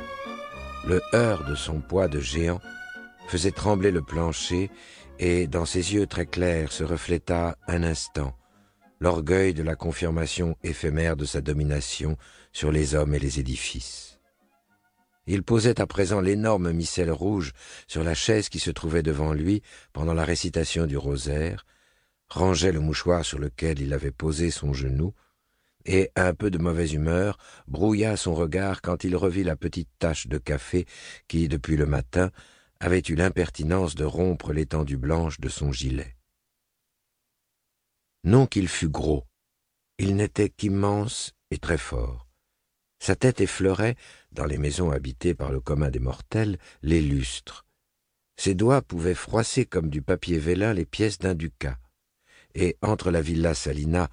[0.87, 2.61] Le heurt de son poids de géant
[3.27, 4.71] faisait trembler le plancher
[5.19, 8.35] et dans ses yeux très clairs se refléta un instant
[9.03, 12.17] l'orgueil de la confirmation éphémère de sa domination
[12.53, 14.21] sur les hommes et les édifices.
[15.27, 17.53] Il posait à présent l'énorme missel rouge
[17.89, 19.61] sur la chaise qui se trouvait devant lui
[19.93, 21.67] pendant la récitation du rosaire,
[22.29, 25.15] rangeait le mouchoir sur lequel il avait posé son genou,
[25.85, 30.27] et, un peu de mauvaise humeur, brouilla son regard quand il revit la petite tache
[30.27, 30.87] de café
[31.29, 32.31] qui, depuis le matin,
[32.81, 36.17] avait eu l'impertinence de rompre l'étendue blanche de son gilet.
[38.25, 39.27] Non qu'il fût gros,
[39.99, 42.29] il n'était qu'immense et très fort.
[42.99, 43.97] Sa tête effleurait,
[44.31, 47.67] dans les maisons habitées par le commun des mortels, les lustres.
[48.37, 51.79] Ses doigts pouvaient froisser comme du papier vélin les pièces d'un ducat.
[52.55, 54.09] Et entre la villa Salina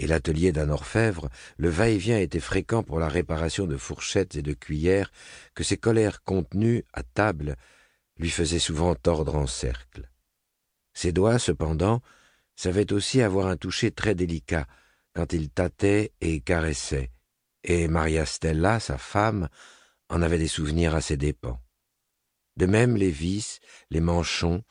[0.00, 1.28] et l'atelier d'un orfèvre,
[1.58, 5.12] le va-et-vient était fréquent pour la réparation de fourchettes et de cuillères
[5.54, 7.56] que ses colères contenues à table
[8.16, 10.08] lui faisaient souvent tordre en cercle.
[10.94, 12.00] Ses doigts, cependant,
[12.56, 14.66] savaient aussi avoir un toucher très délicat
[15.14, 17.10] quand il tâtait et caressait,
[17.62, 19.48] et Maria Stella, sa femme,
[20.08, 21.60] en avait des souvenirs à ses dépens.
[22.56, 24.62] De même les vis, les manchons,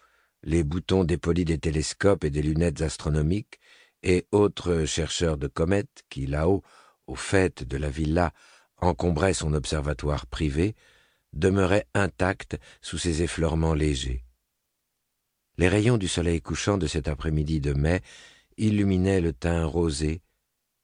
[0.41, 3.59] les boutons dépolis des télescopes et des lunettes astronomiques,
[4.04, 6.64] et autres chercheurs de comètes qui, là-haut,
[7.08, 8.32] au fait de la villa,
[8.78, 10.76] encombraient son observatoire privé,
[11.34, 14.24] demeuraient intacts sous ces effleurements légers.
[15.58, 18.02] Les rayons du soleil couchant de cet après-midi de mai
[18.58, 20.22] illuminaient le teint rosé,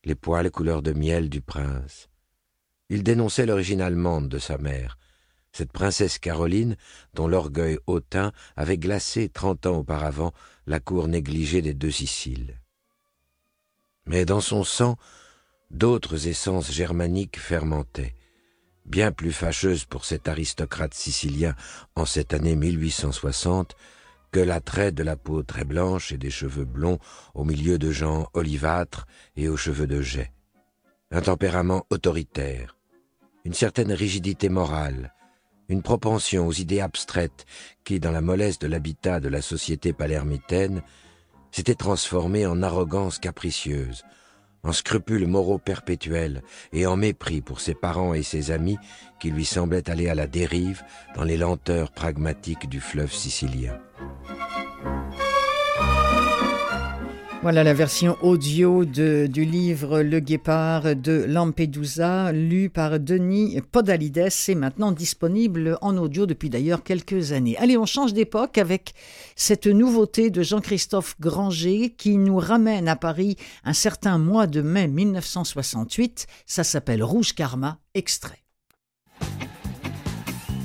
[0.03, 2.09] les poils couleur de miel du prince.
[2.89, 4.97] Il dénonçait l'origine allemande de sa mère,
[5.51, 6.75] cette princesse Caroline
[7.13, 10.33] dont l'orgueil hautain avait glacé trente ans auparavant
[10.67, 12.59] la cour négligée des deux Siciles.
[14.05, 14.97] Mais dans son sang,
[15.71, 18.15] d'autres essences germaniques fermentaient,
[18.85, 21.55] bien plus fâcheuses pour cet aristocrate sicilien
[21.95, 23.75] en cette année 1860
[24.31, 26.99] que l'attrait de la peau très blanche et des cheveux blonds
[27.33, 30.33] au milieu de gens olivâtres et aux cheveux de jet.
[31.09, 32.75] Un tempérament autoritaire,
[33.45, 35.13] une certaine rigidité morale,
[35.69, 37.45] une propension aux idées abstraites
[37.83, 40.83] qui, dans la mollesse de l'habitat de la société palermitaine,
[41.55, 44.03] s'était transformée en arrogance capricieuse,
[44.63, 46.41] en scrupules moraux perpétuels
[46.73, 48.77] et en mépris pour ses parents et ses amis
[49.21, 50.83] qui lui semblaient aller à la dérive
[51.15, 53.79] dans les lenteurs pragmatiques du fleuve sicilien.
[57.45, 64.29] Voilà la version audio de, du livre Le Guépard de Lampedusa, lu par Denis Podalides
[64.47, 67.55] et maintenant disponible en audio depuis d'ailleurs quelques années.
[67.59, 68.95] Allez, on change d'époque avec
[69.35, 74.87] cette nouveauté de Jean-Christophe Granger qui nous ramène à Paris un certain mois de mai
[74.87, 76.25] 1968.
[76.47, 78.41] Ça s'appelle Rouge Karma, extrait.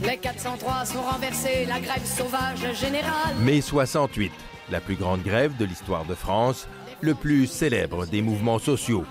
[0.02, 3.36] Les 403 sont renversés, la grève sauvage générale.
[3.44, 4.32] Mai 68
[4.70, 6.68] la plus grande grève de l'histoire de France,
[7.00, 9.04] le plus célèbre des mouvements sociaux.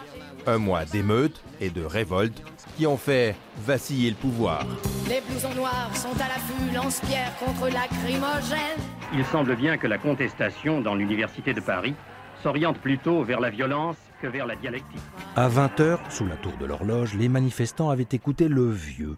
[0.47, 2.41] Un mois d'émeutes et de révoltes
[2.77, 3.35] qui ont fait
[3.65, 4.65] vaciller le pouvoir.
[5.07, 8.79] Les blousons noirs sont à l'affût, lance-pierre contre lacrymogène.
[9.13, 11.95] Il semble bien que la contestation dans l'Université de Paris
[12.41, 15.01] s'oriente plutôt vers la violence que vers la dialectique.
[15.35, 19.17] À 20h, sous la tour de l'horloge, les manifestants avaient écouté le vieux.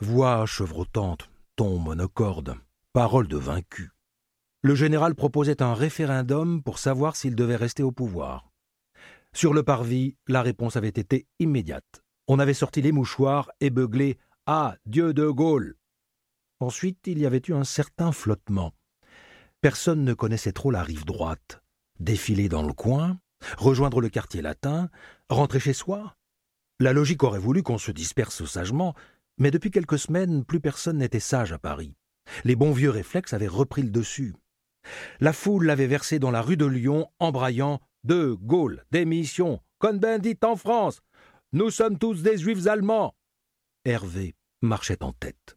[0.00, 2.56] Voix chevrotante, ton monocorde,
[2.92, 3.95] paroles de vaincu
[4.66, 8.50] le général proposait un référendum pour savoir s'il devait rester au pouvoir.
[9.32, 12.02] Sur le parvis, la réponse avait été immédiate.
[12.26, 15.76] On avait sorti les mouchoirs et beuglé Ah, Dieu de Gaulle
[16.58, 18.72] Ensuite, il y avait eu un certain flottement.
[19.60, 21.62] Personne ne connaissait trop la rive droite.
[22.00, 23.20] Défiler dans le coin,
[23.58, 24.90] rejoindre le quartier latin,
[25.30, 26.16] rentrer chez soi
[26.80, 28.96] La logique aurait voulu qu'on se disperse sagement,
[29.38, 31.94] mais depuis quelques semaines, plus personne n'était sage à Paris.
[32.42, 34.34] Les bons vieux réflexes avaient repris le dessus.
[35.20, 40.56] La foule l'avait versé dans la rue de Lyon, embraillant De Gaulle, démission, Cohn-Bendit en
[40.56, 41.02] France,
[41.52, 43.14] nous sommes tous des juifs allemands.
[43.84, 45.56] Hervé marchait en tête.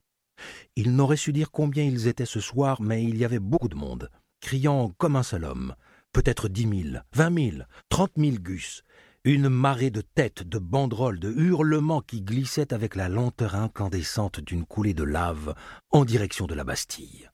[0.75, 3.75] Il n'aurait su dire combien ils étaient ce soir, mais il y avait beaucoup de
[3.75, 4.09] monde,
[4.39, 5.75] criant comme un seul homme.
[6.13, 8.83] Peut-être dix mille, vingt mille, trente mille gus.
[9.25, 14.65] Une marée de têtes, de banderoles, de hurlements qui glissaient avec la lenteur incandescente d'une
[14.65, 15.53] coulée de lave
[15.91, 17.28] en direction de la Bastille.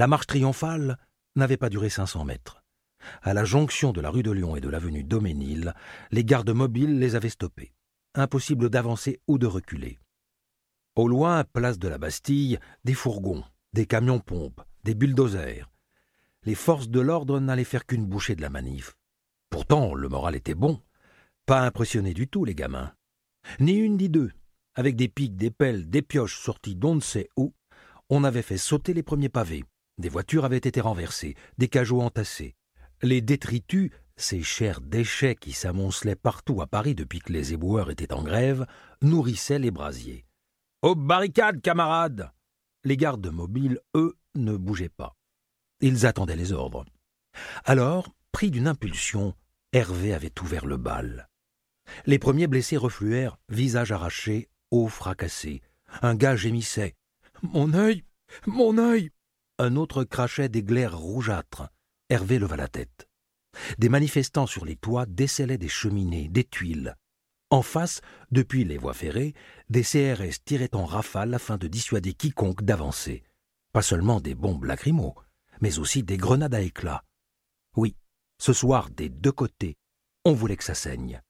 [0.00, 0.96] La marche triomphale
[1.36, 2.64] n'avait pas duré 500 mètres.
[3.20, 5.74] À la jonction de la rue de Lyon et de l'avenue Doménil,
[6.10, 7.74] les gardes mobiles les avaient stoppés.
[8.14, 9.98] Impossible d'avancer ou de reculer.
[10.96, 13.44] Au loin, place de la Bastille, des fourgons,
[13.74, 15.70] des camions-pompes, des bulldozers.
[16.44, 18.96] Les forces de l'ordre n'allaient faire qu'une bouchée de la manif.
[19.50, 20.80] Pourtant, le moral était bon.
[21.44, 22.94] Pas impressionné du tout, les gamins.
[23.58, 24.32] Ni une ni deux.
[24.76, 27.52] Avec des pics, des pelles, des pioches sorties d'on ne sait où,
[28.08, 29.66] on avait fait sauter les premiers pavés.
[30.00, 32.56] Des voitures avaient été renversées, des cajots entassés.
[33.02, 38.14] Les détritus, ces chers déchets qui s'amoncelaient partout à Paris depuis que les éboueurs étaient
[38.14, 38.66] en grève,
[39.02, 40.24] nourrissaient les brasiers.
[40.80, 42.32] Aux barricades, camarades
[42.82, 45.16] Les gardes mobiles, eux, ne bougeaient pas.
[45.82, 46.86] Ils attendaient les ordres.
[47.66, 49.34] Alors, pris d'une impulsion,
[49.74, 51.28] Hervé avait ouvert le bal.
[52.06, 55.60] Les premiers blessés refluèrent, visage arraché, os fracassés.
[56.00, 56.94] Un gars gémissait.
[57.42, 58.02] Mon œil
[58.46, 59.10] Mon œil
[59.60, 61.68] un autre crachait des glaires rougeâtres.
[62.08, 63.08] Hervé leva la tête.
[63.78, 66.96] Des manifestants sur les toits décelaient des cheminées, des tuiles.
[67.50, 68.00] En face,
[68.30, 69.34] depuis les voies ferrées,
[69.68, 73.22] des CRS tiraient en rafale afin de dissuader quiconque d'avancer.
[73.72, 75.14] Pas seulement des bombes lacrymaux,
[75.60, 77.04] mais aussi des grenades à éclat.
[77.76, 77.96] Oui,
[78.38, 79.76] ce soir, des deux côtés,
[80.24, 81.20] on voulait que ça saigne.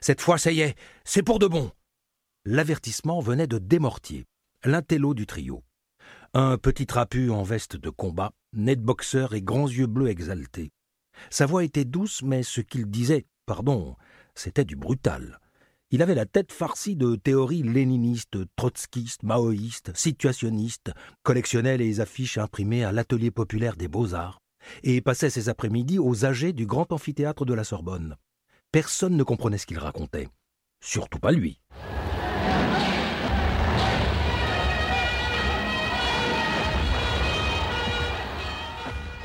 [0.00, 1.70] Cette fois, ça y est, c'est pour de bon.
[2.46, 4.24] L'avertissement venait de Démortier,
[4.64, 5.62] l'intello du trio.
[6.34, 10.72] Un petit trapu en veste de combat, de boxeur et grands yeux bleus exaltés.
[11.30, 13.96] Sa voix était douce, mais ce qu'il disait, pardon,
[14.34, 15.40] c'était du brutal.
[15.90, 22.84] Il avait la tête farcie de théories léninistes, trotskistes, maoïstes, situationnistes, collectionnait les affiches imprimées
[22.84, 24.40] à l'atelier populaire des beaux-arts,
[24.82, 28.16] et passait ses après-midi aux âgés du grand amphithéâtre de la Sorbonne.
[28.72, 30.28] Personne ne comprenait ce qu'il racontait.
[30.80, 31.60] Surtout pas lui.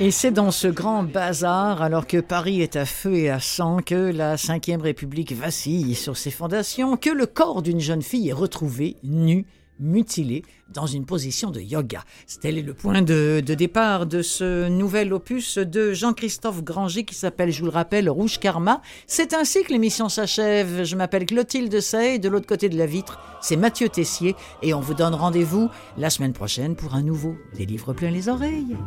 [0.03, 3.83] Et c'est dans ce grand bazar, alors que Paris est à feu et à sang,
[3.85, 8.33] que la Ve République vacille sur ses fondations, que le corps d'une jeune fille est
[8.33, 9.45] retrouvé nu
[9.81, 12.03] mutilé dans une position de yoga.
[12.41, 17.51] Tel est le point de, départ de ce nouvel opus de Jean-Christophe Granger qui s'appelle,
[17.51, 18.81] je vous le rappelle, Rouge Karma.
[19.07, 20.83] C'est ainsi que l'émission s'achève.
[20.83, 24.79] Je m'appelle Clotilde Sey, de l'autre côté de la vitre, c'est Mathieu Tessier et on
[24.79, 28.77] vous donne rendez-vous la semaine prochaine pour un nouveau Des livres plein les oreilles.